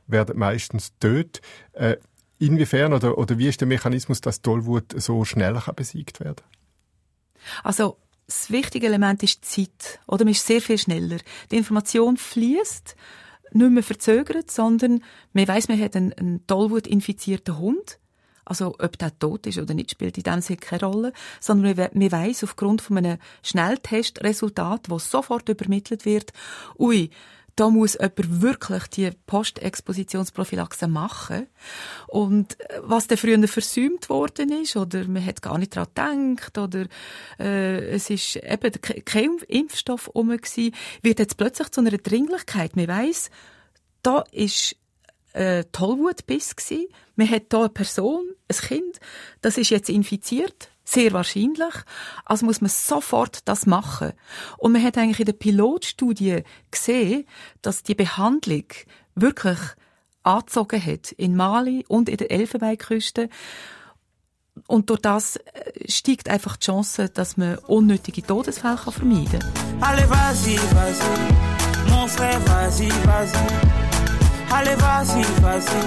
werden 0.07 0.39
meistens 0.39 0.95
tot. 1.01 1.43
Äh, 1.75 1.99
inwiefern 2.39 2.95
oder, 2.95 3.19
oder 3.19 3.37
wie 3.37 3.49
ist 3.49 3.61
der 3.61 3.69
Mechanismus, 3.69 4.23
dass 4.23 4.41
Tollwut 4.41 4.99
so 4.99 5.27
schnell 5.27 5.61
besiegt 5.77 6.21
werden? 6.21 6.41
Also 7.63 7.99
das 8.29 8.51
wichtige 8.51 8.87
Element 8.87 9.23
ist 9.23 9.43
die 9.43 9.67
Zeit. 9.67 10.01
Oder 10.07 10.25
man 10.25 10.33
ist 10.33 10.47
sehr 10.47 10.61
viel 10.61 10.77
schneller. 10.77 11.17
Die 11.51 11.57
Information 11.57 12.19
fließt 12.19 12.95
nicht 13.53 13.71
mehr 13.71 13.83
verzögert, 13.83 14.51
sondern 14.51 15.03
man 15.33 15.49
weiß, 15.49 15.69
man 15.69 15.81
hat 15.81 15.97
einen, 15.97 16.13
einen 16.13 16.47
Tollwut-infizierten 16.47 17.59
Hund. 17.59 17.99
Also, 18.45 18.77
ob 18.79 18.99
der 18.99 19.19
tot 19.19 19.47
ist 19.47 19.59
oder 19.59 19.73
nicht, 19.73 19.91
spielt 19.91 20.19
in 20.19 20.25
dem 20.25 20.43
Sinne 20.43 20.59
keine 20.59 20.85
Rolle. 20.85 21.13
Sondern 21.41 21.91
man, 21.95 22.13
weiss 22.13 22.45
aufgrund 22.45 22.83
von 22.83 22.99
einem 22.99 23.19
Schnelltestresultat, 23.43 24.91
das 24.91 25.11
sofort 25.11 25.49
übermittelt 25.49 26.05
wird, 26.05 26.33
ui, 26.79 27.09
da 27.59 27.71
muss 27.71 27.95
jemand 27.95 28.41
wirklich 28.41 28.87
die 28.89 29.11
Postexpositionsprophylaxe 29.27 30.87
machen. 30.87 31.49
Und 32.07 32.61
äh, 32.61 32.81
was 32.83 33.09
dann 33.09 33.19
früher 33.19 33.49
versäumt 33.49 34.09
worden 34.09 34.53
ist, 34.53 34.77
oder 34.77 35.07
man 35.09 35.25
hat 35.25 35.43
gar 35.43 35.59
nicht 35.59 35.77
daran 35.77 36.37
gedacht, 36.37 36.59
oder 36.59 36.87
äh, 37.41 37.91
es 37.91 38.11
ist 38.11 38.37
eben 38.37 38.73
kein 39.05 39.39
Impfstoff 39.49 40.09
um 40.09 40.29
gewesen, 40.29 40.75
wird 41.03 41.19
jetzt 41.19 41.37
plötzlich 41.37 41.71
zu 41.71 41.81
einer 41.81 41.91
Dringlichkeit. 41.91 42.77
Man 42.77 42.89
weiss, 42.89 43.31
da 44.03 44.25
ist 44.31 44.77
äh, 45.39 45.65
Tollwutbiss 45.73 46.57
gewesen. 46.57 46.87
Man 47.17 47.31
hat 47.31 47.45
da 47.51 47.61
eine 47.61 47.69
Person, 47.69 48.25
ein 48.49 48.57
Kind, 48.57 49.01
das 49.41 49.57
ist 49.57 49.71
jetzt 49.71 49.89
infiziert 49.89 50.71
sehr 50.85 51.13
wahrscheinlich. 51.13 51.75
Also 52.25 52.47
muss 52.47 52.63
man 52.63 52.71
sofort 52.71 53.47
das 53.47 53.67
machen. 53.67 54.13
Und 54.57 54.73
man 54.73 54.83
hat 54.83 54.97
eigentlich 54.97 55.21
in 55.21 55.27
der 55.27 55.35
Pilotstudie 55.35 56.45
gesehen, 56.71 57.27
dass 57.61 57.83
die 57.83 57.95
Behandlung 57.95 58.65
wirklich 59.15 59.59
angezogen 60.23 60.83
hat. 60.85 61.13
In 61.13 61.37
Mali 61.37 61.85
und 61.89 62.09
in 62.09 62.17
der 62.17 62.31
Elfenbeinküste. 62.31 63.29
Und 64.67 64.89
durch 64.89 65.01
das 65.01 65.37
äh, 65.37 65.91
steigt 65.91 66.31
einfach 66.31 66.57
die 66.57 66.67
Chance, 66.67 67.11
dass 67.11 67.37
man 67.37 67.59
unnötige 67.59 68.23
Todesfälle 68.23 68.79
vermeiden 68.79 69.41
kann. 69.41 69.89
Allez, 74.51 74.77
vas-y, 74.77 75.23
vas-y, 75.43 75.51
mon 75.51 75.51
frère, 75.51 75.51
vas-y, 75.51 75.51
vas-y. 75.51 75.51
Allez, 75.51 75.51
vas-y, 75.51 75.53
vas-y, 75.57 75.83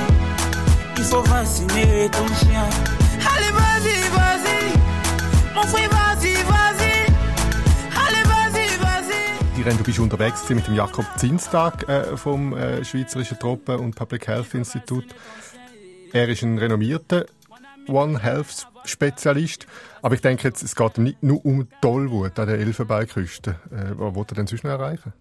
il 0.98 1.04
faut 1.04 1.24
vacciner 1.24 2.10
ton 2.12 2.28
chien. 2.40 2.70
Allez, 7.96 8.24
vas-y, 8.24 8.78
vas-y. 8.80 9.60
Irene, 9.60 9.78
du 9.78 9.84
bist 9.84 10.00
unterwegs 10.00 10.48
mit 10.50 10.68
dem 10.68 10.76
Jakob 10.76 11.06
Zinstag 11.18 11.90
äh, 11.90 12.18
vom 12.18 12.56
äh, 12.56 12.84
Schweizerischen 12.86 13.40
Tropen- 13.40 13.80
und 13.80 13.96
Public 13.96 14.28
Health 14.28 14.54
Institut. 14.54 15.06
Er 16.14 16.30
ist 16.30 16.44
ein 16.44 16.58
renommierter 16.58 17.26
One 17.88 18.20
Health 18.20 18.68
Spezialist. 18.86 19.68
Aber 20.02 20.16
ich 20.16 20.22
denke 20.22 20.48
jetzt, 20.48 20.64
es 20.64 20.76
geht 20.76 20.98
nicht 20.98 21.22
nur 21.24 21.46
um 21.46 21.68
Tollwut 21.82 22.38
an 22.40 22.48
der 22.48 22.60
Elfenbeinküste. 22.60 23.52
Äh, 23.72 23.98
was 23.98 24.16
will 24.16 24.26
er 24.30 24.36
denn 24.36 24.48
sonst 24.48 24.64
noch 24.64 24.72
erreichen? 24.72 25.14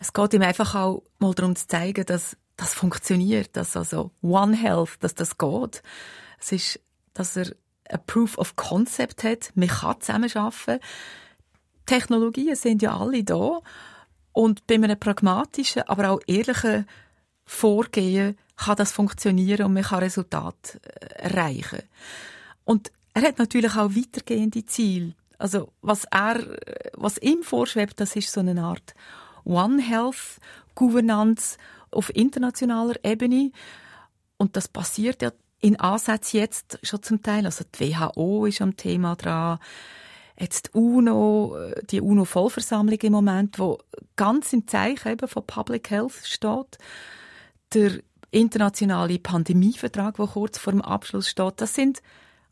Es 0.00 0.14
geht 0.14 0.32
ihm 0.32 0.42
einfach 0.42 0.74
auch 0.74 1.02
mal 1.18 1.34
darum 1.34 1.54
zu 1.54 1.68
zeigen, 1.68 2.06
dass 2.06 2.36
das 2.56 2.72
funktioniert, 2.74 3.54
dass 3.56 3.76
also 3.76 4.10
One 4.22 4.56
Health, 4.56 4.96
dass 5.00 5.14
das 5.14 5.36
geht. 5.36 5.82
Es 6.38 6.52
ist, 6.52 6.80
dass 7.12 7.36
er 7.36 7.52
ein 7.88 8.00
Proof 8.06 8.38
of 8.38 8.56
Concept 8.56 9.24
hat. 9.24 9.52
Man 9.54 9.68
kann 9.68 10.00
zusammenarbeiten. 10.00 10.80
Technologien 11.84 12.56
sind 12.56 12.80
ja 12.80 12.96
alle 12.98 13.22
da. 13.24 13.60
Und 14.32 14.66
bei 14.66 14.74
einem 14.74 14.98
pragmatischen, 14.98 15.82
aber 15.82 16.10
auch 16.10 16.20
ehrlichen 16.26 16.86
Vorgehen 17.44 18.38
kann 18.56 18.76
das 18.76 18.92
funktionieren 18.92 19.66
und 19.66 19.74
man 19.74 19.82
kann 19.82 19.98
Resultate 19.98 20.80
äh, 20.82 21.28
erreichen. 21.28 21.82
Und 22.64 22.90
er 23.12 23.22
hat 23.22 23.38
natürlich 23.38 23.74
auch 23.74 23.90
weitergehende 23.94 24.64
Ziele. 24.64 25.14
Also, 25.36 25.72
was 25.82 26.04
er, 26.10 26.38
was 26.94 27.18
ihm 27.18 27.42
vorschwebt, 27.42 27.98
das 28.00 28.14
ist 28.16 28.30
so 28.30 28.40
eine 28.40 28.62
Art 28.62 28.94
One 29.44 29.82
Health 29.82 30.38
Governance 30.74 31.58
auf 31.90 32.14
internationaler 32.14 32.96
Ebene. 33.04 33.52
Und 34.36 34.56
das 34.56 34.68
passiert 34.68 35.22
ja 35.22 35.32
in 35.60 35.78
Ansätzen 35.78 36.40
jetzt 36.40 36.78
schon 36.82 37.02
zum 37.02 37.22
Teil. 37.22 37.44
Also 37.44 37.64
die 37.78 37.94
WHO 37.94 38.46
ist 38.46 38.62
am 38.62 38.76
Thema 38.76 39.16
dran. 39.16 39.58
Jetzt 40.38 40.68
die 40.68 40.78
UNO, 40.78 41.56
die 41.90 42.00
UNO-Vollversammlung 42.00 42.98
im 42.98 43.12
Moment, 43.12 43.58
wo 43.58 43.78
ganz 44.16 44.52
im 44.54 44.66
Zeichen 44.66 45.12
eben 45.12 45.28
von 45.28 45.46
Public 45.46 45.90
Health 45.90 46.22
steht. 46.24 46.78
Der 47.74 48.00
internationale 48.30 49.18
Pandemievertrag, 49.18 50.16
der 50.16 50.26
kurz 50.26 50.58
vor 50.58 50.72
dem 50.72 50.80
Abschluss 50.80 51.28
steht. 51.28 51.60
Das 51.60 51.74
sind 51.74 52.00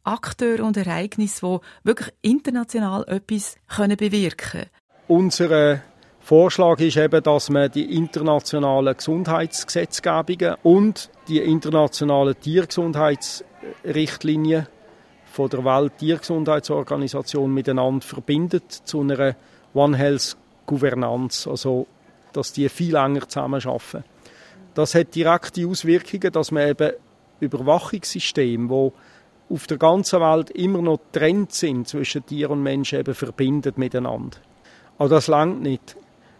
Akteure 0.05 0.65
und 0.65 0.77
Ereignisse, 0.77 1.47
die 1.47 1.87
wirklich 1.87 2.15
international 2.21 3.05
etwas 3.09 3.57
bewirken 3.69 4.37
können. 4.37 4.71
Unsere 5.07 5.83
Vorschlag 6.29 6.79
ist 6.81 6.97
eben, 6.99 7.23
dass 7.23 7.49
man 7.49 7.71
die 7.71 7.97
internationalen 7.97 8.95
Gesundheitsgesetzgebungen 8.95 10.57
und 10.63 11.09
die 11.27 11.39
internationalen 11.39 12.39
Tiergesundheitsrichtlinien 12.39 14.67
von 15.25 15.49
der 15.49 15.65
Welttiergesundheitsorganisation 15.65 17.51
miteinander 17.51 18.05
verbindet 18.05 18.71
zu 18.71 19.01
einer 19.01 19.37
One 19.73 19.97
Health 19.97 20.37
Governance, 20.67 21.49
also 21.49 21.87
dass 22.35 22.53
die 22.53 22.69
viel 22.69 22.97
enger 22.97 23.27
zusammenarbeiten. 23.27 24.05
Das 24.75 24.95
hat 24.95 25.15
direkte 25.15 25.67
Auswirkungen, 25.67 26.31
dass 26.31 26.51
man 26.51 26.69
eben 26.69 26.93
Überwachungssysteme, 27.41 28.69
wo 28.69 28.93
auf 29.49 29.67
der 29.67 29.79
ganzen 29.79 30.21
Welt 30.21 30.51
immer 30.51 30.83
noch 30.83 31.01
Trends 31.11 31.61
sind 31.61 31.89
zwischen 31.89 32.27
Tier 32.27 32.51
und 32.51 32.63
Mensch, 32.63 32.93
eben 32.93 33.15
verbindet 33.15 33.79
miteinander. 33.79 34.37
Aber 34.99 35.09
das 35.09 35.29
langt 35.29 35.63
nicht. 35.63 35.97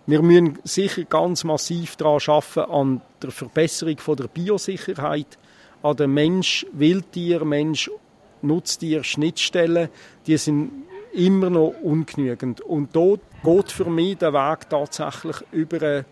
Wir 0.09 0.23
müssen 0.23 0.59
sicher 0.65 1.05
ganz 1.05 1.45
massiv 1.45 1.95
daran 1.97 2.19
arbeiten, 2.29 2.73
an 2.73 3.03
der 3.21 3.31
Verbesserung 3.31 3.99
von 3.99 4.17
der 4.17 4.29
Biosicherheit, 4.29 5.37
an 5.83 5.99
der 5.99 6.09
Mensch-Wildtier, 6.09 7.45
Mensch-Nutztier-Schnittstellen. 7.45 9.91
Die 10.27 10.39
sind 10.39 10.71
immer 11.13 11.51
noch 11.51 11.75
ungenügend. 11.83 12.63
Und 12.63 12.97
dort 12.97 13.21
geht 13.45 13.71
für 13.71 13.91
mich 13.91 14.17
der 14.17 14.33
Weg 14.33 14.71
tatsächlich 14.71 15.37
über 15.53 15.83
eine 15.83 16.07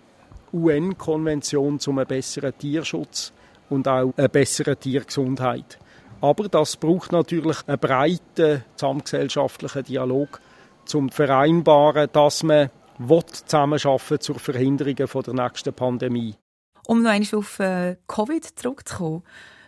UN-Konvention 0.52 1.80
zum 1.80 1.96
einem 1.96 2.06
besseren 2.06 2.52
Tierschutz 2.58 3.32
und 3.70 3.88
auch 3.88 4.12
eine 4.18 4.28
bessere 4.28 4.76
Tiergesundheit. 4.76 5.78
Aber 6.20 6.50
das 6.50 6.76
braucht 6.76 7.12
natürlich 7.12 7.66
einen 7.66 7.78
breiten 7.78 8.62
gesamtgesellschaftlichen 8.74 9.84
Dialog, 9.84 10.38
zum 10.84 11.08
vereinbaren, 11.08 12.10
dass 12.12 12.42
man 12.42 12.68
zusammenarbeiten 12.98 14.20
zur 14.20 14.38
Verhinderung 14.38 14.94
der 14.94 15.34
nächsten 15.34 15.74
Pandemie. 15.74 16.34
Um 16.86 17.02
noch 17.02 17.10
einmal 17.10 17.38
auf 17.38 17.58
äh, 17.58 17.96
Covid 18.06 18.44
zurückzukommen, 18.44 19.22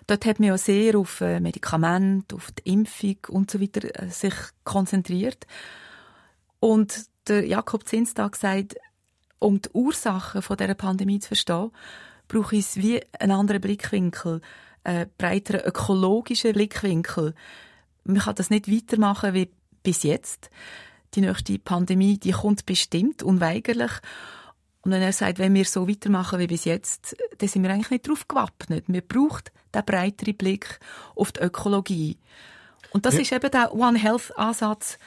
dort 0.06 0.24
hat 0.24 0.38
man 0.38 0.48
ja 0.48 0.58
sehr 0.58 0.96
auf 0.96 1.20
äh, 1.20 1.40
Medikamente, 1.40 2.36
auf 2.36 2.50
die 2.52 2.72
Impfung 2.72 3.16
und 3.28 3.50
so 3.50 3.60
weiter 3.60 4.02
äh, 4.02 4.08
sich 4.08 4.34
konzentriert. 4.64 5.46
Und 6.60 7.06
der 7.26 7.46
Jakob 7.46 7.86
Zinstag 7.86 8.36
sagt, 8.36 8.76
um 9.38 9.60
die 9.60 9.68
Ursachen 9.72 10.42
von 10.42 10.56
dieser 10.56 10.74
Pandemie 10.74 11.20
zu 11.20 11.28
verstehen, 11.28 11.70
brauche 12.26 12.56
ich 12.56 12.76
wie 12.76 13.00
einen 13.18 13.32
anderen 13.32 13.60
Blickwinkel, 13.60 14.40
einen 14.84 15.10
breiteren 15.18 15.60
ökologischen 15.60 16.52
Blickwinkel. 16.52 17.34
Man 18.04 18.18
kann 18.18 18.34
das 18.34 18.50
nicht 18.50 18.70
weitermachen 18.70 19.34
wie 19.34 19.50
bis 19.82 20.02
jetzt. 20.02 20.50
Die 21.14 21.20
nächste 21.20 21.58
Pandemie, 21.58 22.18
die 22.18 22.32
kommt 22.32 22.66
bestimmt, 22.66 23.22
unweigerlich. 23.22 23.92
Und 24.82 24.92
wenn 24.92 25.02
er 25.02 25.12
sagt, 25.12 25.38
wenn 25.38 25.54
wir 25.54 25.64
so 25.64 25.88
weitermachen 25.88 26.38
wie 26.38 26.46
bis 26.46 26.64
jetzt, 26.64 27.16
dann 27.38 27.48
sind 27.48 27.62
wir 27.62 27.70
eigentlich 27.70 27.90
nicht 27.90 28.06
darauf 28.06 28.28
gewappnet. 28.28 28.88
Man 28.88 29.02
braucht 29.06 29.52
den 29.74 29.84
breiteren 29.84 30.36
Blick 30.36 30.78
auf 31.14 31.32
die 31.32 31.40
Ökologie. 31.40 32.18
Und 32.90 33.04
das 33.04 33.14
ja. 33.14 33.20
ist 33.20 33.32
eben 33.32 33.50
der 33.50 33.74
One 33.74 33.98
Health 33.98 34.36
Ansatz, 34.36 34.98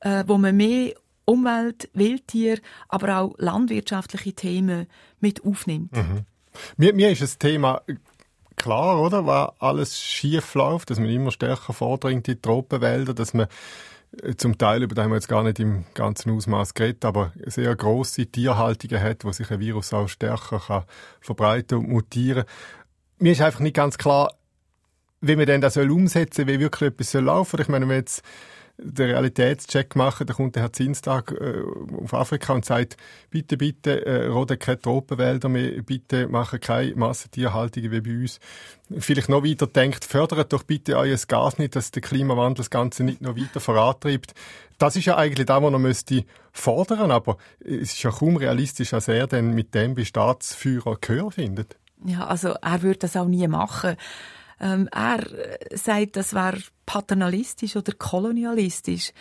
äh, 0.00 0.24
wo 0.26 0.38
man 0.38 0.56
mehr 0.56 0.94
Umwelt, 1.24 1.88
Wildtier, 1.94 2.60
aber 2.88 3.18
auch 3.18 3.34
landwirtschaftliche 3.38 4.34
Themen 4.34 4.86
mit 5.20 5.44
aufnimmt. 5.44 5.92
Mhm. 5.92 6.26
Mir, 6.76 6.92
mir 6.92 7.10
ist 7.10 7.22
das 7.22 7.38
Thema 7.38 7.82
klar, 8.56 9.00
oder? 9.00 9.26
Was 9.26 9.52
alles 9.58 10.00
schief 10.00 10.54
läuft, 10.54 10.90
dass 10.90 10.98
man 10.98 11.08
immer 11.08 11.30
stärker 11.30 11.72
vordringt 11.72 12.28
in 12.28 12.34
die 12.34 12.42
Tropenwälder, 12.42 13.14
dass 13.14 13.34
man 13.34 13.46
zum 14.36 14.58
Teil, 14.58 14.82
über 14.82 14.94
das 14.94 15.04
haben 15.04 15.10
wir 15.10 15.16
jetzt 15.16 15.28
gar 15.28 15.42
nicht 15.42 15.58
im 15.60 15.84
ganzen 15.94 16.30
Ausmaß 16.30 16.74
geredet, 16.74 17.04
aber 17.04 17.32
sehr 17.46 17.74
grosse 17.76 18.26
Tierhaltungen 18.26 19.02
hat, 19.02 19.24
wo 19.24 19.32
sich 19.32 19.50
ein 19.50 19.60
Virus 19.60 19.92
auch 19.92 20.08
stärker 20.08 20.60
kann 20.60 20.84
verbreiten 21.20 21.78
und 21.78 21.88
mutieren. 21.88 22.44
Mir 23.18 23.32
ist 23.32 23.40
einfach 23.40 23.60
nicht 23.60 23.76
ganz 23.76 23.98
klar, 23.98 24.34
wie 25.20 25.36
man 25.36 25.46
denn 25.46 25.60
das 25.60 25.76
umsetzen 25.76 26.46
soll, 26.46 26.54
wie 26.54 26.60
wirklich 26.60 26.90
etwas 26.90 27.14
laufen 27.14 27.56
soll. 27.56 27.60
Ich 27.62 27.68
meine, 27.68 27.88
wenn 27.88 27.96
jetzt 27.96 28.22
den 28.76 29.10
Realitätscheck 29.10 29.94
machen, 29.94 30.26
dann 30.26 30.36
kommt 30.36 30.56
der 30.56 30.64
Herr 30.64 30.72
Zinstag 30.72 31.32
äh, 31.32 31.62
auf 32.02 32.12
Afrika 32.12 32.52
und 32.52 32.64
sagt, 32.64 32.96
bitte, 33.30 33.56
bitte, 33.56 34.04
äh, 34.04 34.26
roden 34.26 34.58
keine 34.58 34.80
Tropenwälder 34.80 35.48
mehr, 35.48 35.82
bitte 35.82 36.26
machen 36.26 36.58
keine 36.58 36.94
Massentierhaltung 36.96 37.84
wie 37.84 38.00
bei 38.00 38.10
uns. 38.10 38.40
Vielleicht 38.98 39.28
noch 39.28 39.44
weiter 39.44 39.66
denkt, 39.66 40.04
fördert 40.04 40.52
doch 40.52 40.64
bitte 40.64 40.98
euer 40.98 41.16
Gas 41.28 41.58
nicht, 41.58 41.76
dass 41.76 41.92
der 41.92 42.02
Klimawandel 42.02 42.58
das 42.58 42.70
Ganze 42.70 43.04
nicht 43.04 43.20
noch 43.20 43.36
weiter 43.36 43.60
vorantreibt. 43.60 44.34
Das 44.78 44.96
ist 44.96 45.04
ja 45.04 45.16
eigentlich 45.16 45.46
das, 45.46 45.62
was 45.62 45.70
man 45.70 45.80
müsste 45.80 46.24
fordern, 46.52 47.12
aber 47.12 47.36
es 47.60 47.94
ist 47.94 48.02
ja 48.02 48.10
kaum 48.10 48.36
realistisch, 48.36 48.90
dass 48.90 49.06
er 49.06 49.28
denn 49.28 49.54
mit 49.54 49.74
dem 49.74 49.94
bei 49.94 50.04
Staatsführer 50.04 50.98
Gehör 51.00 51.30
findet. 51.30 51.76
Ja, 52.04 52.26
also 52.26 52.54
er 52.60 52.82
würde 52.82 52.98
das 53.00 53.16
auch 53.16 53.26
nie 53.26 53.46
machen. 53.46 53.96
Ähm, 54.60 54.88
er 54.92 55.24
sagt, 55.72 56.16
das 56.16 56.34
wäre 56.34 56.58
paternalistisch 56.86 57.76
oder 57.76 57.92
kolonialistisch. 57.92 59.12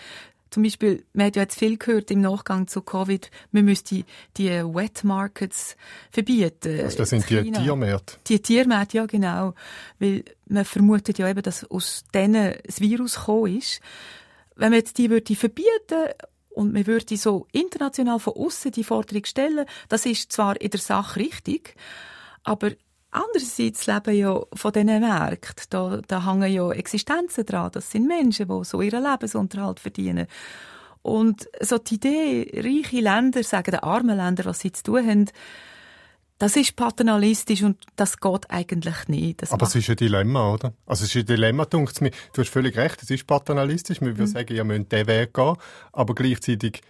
Zum 0.53 0.61
Beispiel, 0.61 1.03
man 1.13 1.25
hat 1.25 1.35
ja 1.35 1.41
jetzt 1.41 1.57
viel 1.57 1.77
gehört 1.77 2.11
im 2.11 2.21
Nachgang 2.21 2.67
zu 2.67 2.83
Covid, 2.83 3.31
man 3.51 3.65
müsste 3.65 4.03
die 4.37 4.49
Wet 4.49 5.03
Markets 5.03 5.75
verbieten. 6.11 6.79
Also 6.79 6.99
das 6.99 7.09
sind 7.09 7.27
die 7.27 7.51
Tiermärkte? 7.51 8.17
Die 8.27 8.39
Tiermärkte, 8.39 8.97
ja 8.97 9.05
genau. 9.07 9.55
Weil 9.97 10.23
man 10.45 10.63
vermutet 10.63 11.17
ja 11.17 11.27
eben, 11.27 11.41
dass 11.41 11.63
aus 11.71 12.03
denen 12.13 12.53
das 12.67 12.81
Virus 12.81 13.15
gekommen 13.15 13.57
ist. 13.57 13.81
Wenn 14.55 14.69
man 14.69 14.79
jetzt 14.79 14.99
die 14.99 15.09
würde 15.09 15.35
verbieten 15.35 16.11
und 16.51 16.71
man 16.71 16.85
würde 16.85 17.17
so 17.17 17.47
international 17.51 18.19
von 18.19 18.33
außen 18.33 18.71
die 18.71 18.83
Forderung 18.83 19.25
stellen, 19.25 19.65
das 19.89 20.05
ist 20.05 20.31
zwar 20.31 20.61
in 20.61 20.69
der 20.69 20.79
Sache 20.79 21.19
richtig, 21.19 21.73
aber 22.43 22.73
Andererseits 23.13 23.85
leben 23.85 24.15
ja 24.15 24.41
von 24.53 24.71
diesen 24.71 24.99
Märkten, 24.99 25.65
da, 25.69 26.01
da 26.07 26.25
hängen 26.25 26.51
ja 26.51 26.71
Existenzen 26.71 27.45
dran. 27.45 27.69
Das 27.71 27.91
sind 27.91 28.07
Menschen, 28.07 28.47
die 28.47 28.63
so 28.65 28.81
ihren 28.81 29.03
Lebensunterhalt 29.03 29.79
verdienen. 29.79 30.27
Und 31.03 31.47
so 31.61 31.77
die 31.77 31.95
Idee, 31.95 32.51
reiche 32.55 33.01
Länder 33.01 33.43
sagen 33.43 33.71
den 33.71 33.81
armen 33.81 34.17
Ländern, 34.17 34.45
was 34.45 34.61
sie 34.61 34.71
zu 34.71 34.83
tun 34.83 35.07
haben, 35.07 35.29
das 36.39 36.55
ist 36.55 36.75
paternalistisch 36.75 37.61
und 37.63 37.77
das 37.95 38.19
geht 38.19 38.49
eigentlich 38.49 39.07
nicht. 39.07 39.41
Das 39.41 39.51
Aber 39.51 39.65
es 39.65 39.75
ist 39.75 39.89
ein 39.89 39.95
Dilemma, 39.95 40.53
oder? 40.53 40.73
Also 40.85 41.05
es 41.05 41.15
ist 41.15 41.21
ein 41.21 41.25
Dilemma, 41.25 41.65
denkt 41.65 42.01
mir. 42.01 42.11
Du 42.33 42.41
hast 42.41 42.49
völlig 42.49 42.75
recht, 42.75 43.01
es 43.01 43.09
ist 43.11 43.27
paternalistisch. 43.27 44.01
Wir 44.01 44.07
würden 44.07 44.25
mhm. 44.25 44.27
sagen, 44.27 44.53
ja, 44.53 44.57
wir 44.57 44.63
müssen 44.65 44.89
diesen 44.89 45.07
Weg 45.07 45.33
gehen. 45.33 45.55
Aber 45.91 46.15
gleichzeitig 46.15 46.81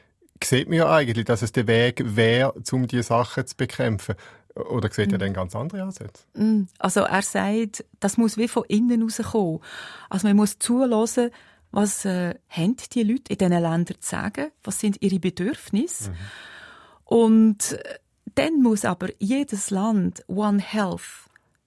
sieht 0.43 0.69
man 0.69 0.77
ja 0.77 0.91
eigentlich, 0.91 1.25
dass 1.25 1.41
es 1.41 1.51
der 1.51 1.67
Weg 1.67 2.01
wäre, 2.03 2.53
um 2.71 2.87
diese 2.87 3.03
Sachen 3.03 3.45
zu 3.45 3.55
bekämpfen. 3.55 4.15
Oder 4.55 4.91
sieht 4.91 5.11
er 5.11 5.17
dann 5.17 5.33
ganz 5.33 5.55
andere 5.55 5.81
Ansätze? 5.81 6.23
Mm. 6.35 6.67
Also 6.77 7.01
er 7.01 7.21
sagt, 7.23 7.85
das 7.99 8.17
muss 8.17 8.37
wie 8.37 8.47
von 8.47 8.63
innen 8.67 9.01
rauskommen. 9.01 9.59
Also 10.09 10.27
man 10.27 10.37
muss 10.37 10.59
zulassen, 10.59 11.31
was 11.71 12.05
äh, 12.05 12.35
haben 12.49 12.75
die 12.93 13.03
Leute 13.03 13.33
in 13.33 13.37
diesen 13.39 13.51
Ländern 13.51 13.85
zu 13.99 14.07
sagen, 14.07 14.51
was 14.63 14.79
sind 14.79 15.01
ihre 15.01 15.19
Bedürfnisse. 15.19 16.11
Mhm. 16.11 16.15
Und 17.05 17.71
äh, 17.73 17.99
dann 18.35 18.61
muss 18.61 18.85
aber 18.85 19.09
jedes 19.17 19.71
Land 19.71 20.23
One 20.27 20.59
Health 20.59 21.01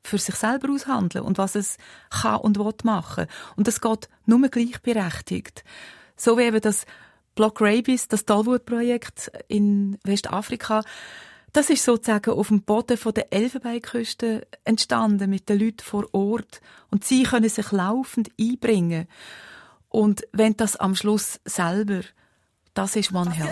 für 0.05 0.18
sich 0.18 0.37
selber 0.37 0.72
aushandeln 0.72 1.25
und 1.25 1.38
was 1.38 1.57
es 1.57 1.79
kann 2.11 2.40
und 2.40 2.59
will 2.59 2.72
machen. 2.85 3.27
Und 3.57 3.66
das 3.66 3.81
geht 3.81 4.09
nur 4.25 4.49
gleichberechtigt. 4.49 5.64
So 6.16 6.38
wie 6.38 6.42
eben 6.42 6.61
das 6.61 6.87
Block 7.35 7.61
Rabies, 7.61 8.09
das 8.09 8.25
Talwood-Projekt 8.25 9.31
in 9.49 9.99
Westafrika, 10.05 10.83
das 11.57 11.71
ist 11.71 11.85
sozusagen 11.85 12.33
auf 12.33 12.49
dem 12.49 12.62
Boden 12.62 12.99
von 12.99 13.14
der 13.14 13.33
Elfenbeinküste 13.33 14.47
entstanden 14.64 15.31
mit 15.31 15.49
den 15.49 15.59
Leuten 15.59 15.83
vor 15.83 16.05
Ort 16.12 16.61
und 16.90 17.05
sie 17.05 17.23
können 17.23 17.49
sich 17.49 17.73
laufend 17.73 18.31
einbringen. 18.38 19.09
Und 19.88 20.27
wenn 20.33 20.55
das 20.57 20.77
am 20.77 20.95
Schluss 20.95 21.40
selber 21.47 22.01
das 22.75 22.95
ist 22.95 23.14
One 23.14 23.31
Health. 23.31 23.49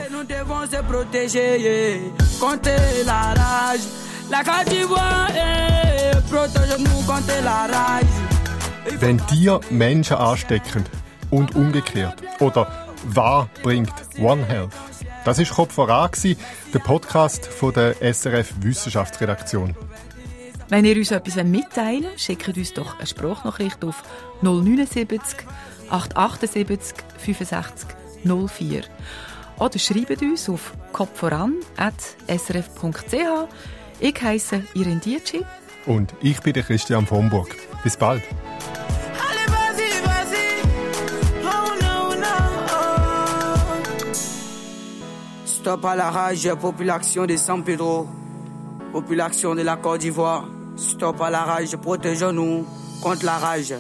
Wenn 9.01 9.27
Tiere 9.27 9.61
Menschen 9.71 10.17
anstecken 10.19 10.85
und 11.31 11.57
umgekehrt 11.57 12.23
oder 12.41 12.87
wahr 13.05 13.49
bringt 13.63 13.95
One 14.19 14.45
Health? 14.45 14.73
Das 15.25 15.39
ist 15.39 15.55
Kopf 15.55 15.73
voran, 15.73 16.11
der 16.75 16.79
Podcast 16.81 17.47
von 17.47 17.73
der 17.73 17.95
SRF 18.13 18.53
Wissenschaftsredaktion. 18.61 19.75
Wenn 20.69 20.85
ihr 20.85 20.97
uns 20.97 21.13
etwas 21.13 21.43
mitteilen 21.43 22.05
wollt, 22.05 22.21
schickt 22.21 22.57
uns 22.57 22.75
doch 22.75 22.99
eine 22.99 23.07
Sprachnachricht 23.07 23.83
auf 23.85 24.03
079 24.43 25.47
878 25.89 26.97
65 27.17 27.89
04. 28.25 28.83
Oder 29.59 29.79
schreibt 29.79 30.21
uns 30.21 30.49
auf 30.49 30.75
kopfvoran.srf.ch. 30.93 33.15
Ich 34.01 34.21
heiße 34.21 34.65
Irene 34.75 35.01
Dietschi. 35.01 35.45
Und 35.87 36.13
ich 36.21 36.41
bin 36.41 36.53
der 36.53 36.65
Christian 36.65 37.07
von 37.07 37.31
Burg. 37.31 37.57
Bis 37.83 37.97
bald. 37.97 38.23
Stop 45.65 45.87
à 45.87 45.97
la 45.97 46.11
rage, 46.11 46.47
population 46.61 47.25
de 47.25 47.37
San 47.39 47.65
Pedro, 47.65 48.07
population 48.93 49.55
de 49.55 49.63
la 49.63 49.77
Côte 49.77 50.03
d'Ivoire. 50.03 50.47
Stop 50.77 51.23
à 51.23 51.31
la 51.31 51.43
rage, 51.43 51.75
protégeons-nous 51.79 52.67
contre 53.01 53.25
la 53.25 53.39
rage. 53.39 53.75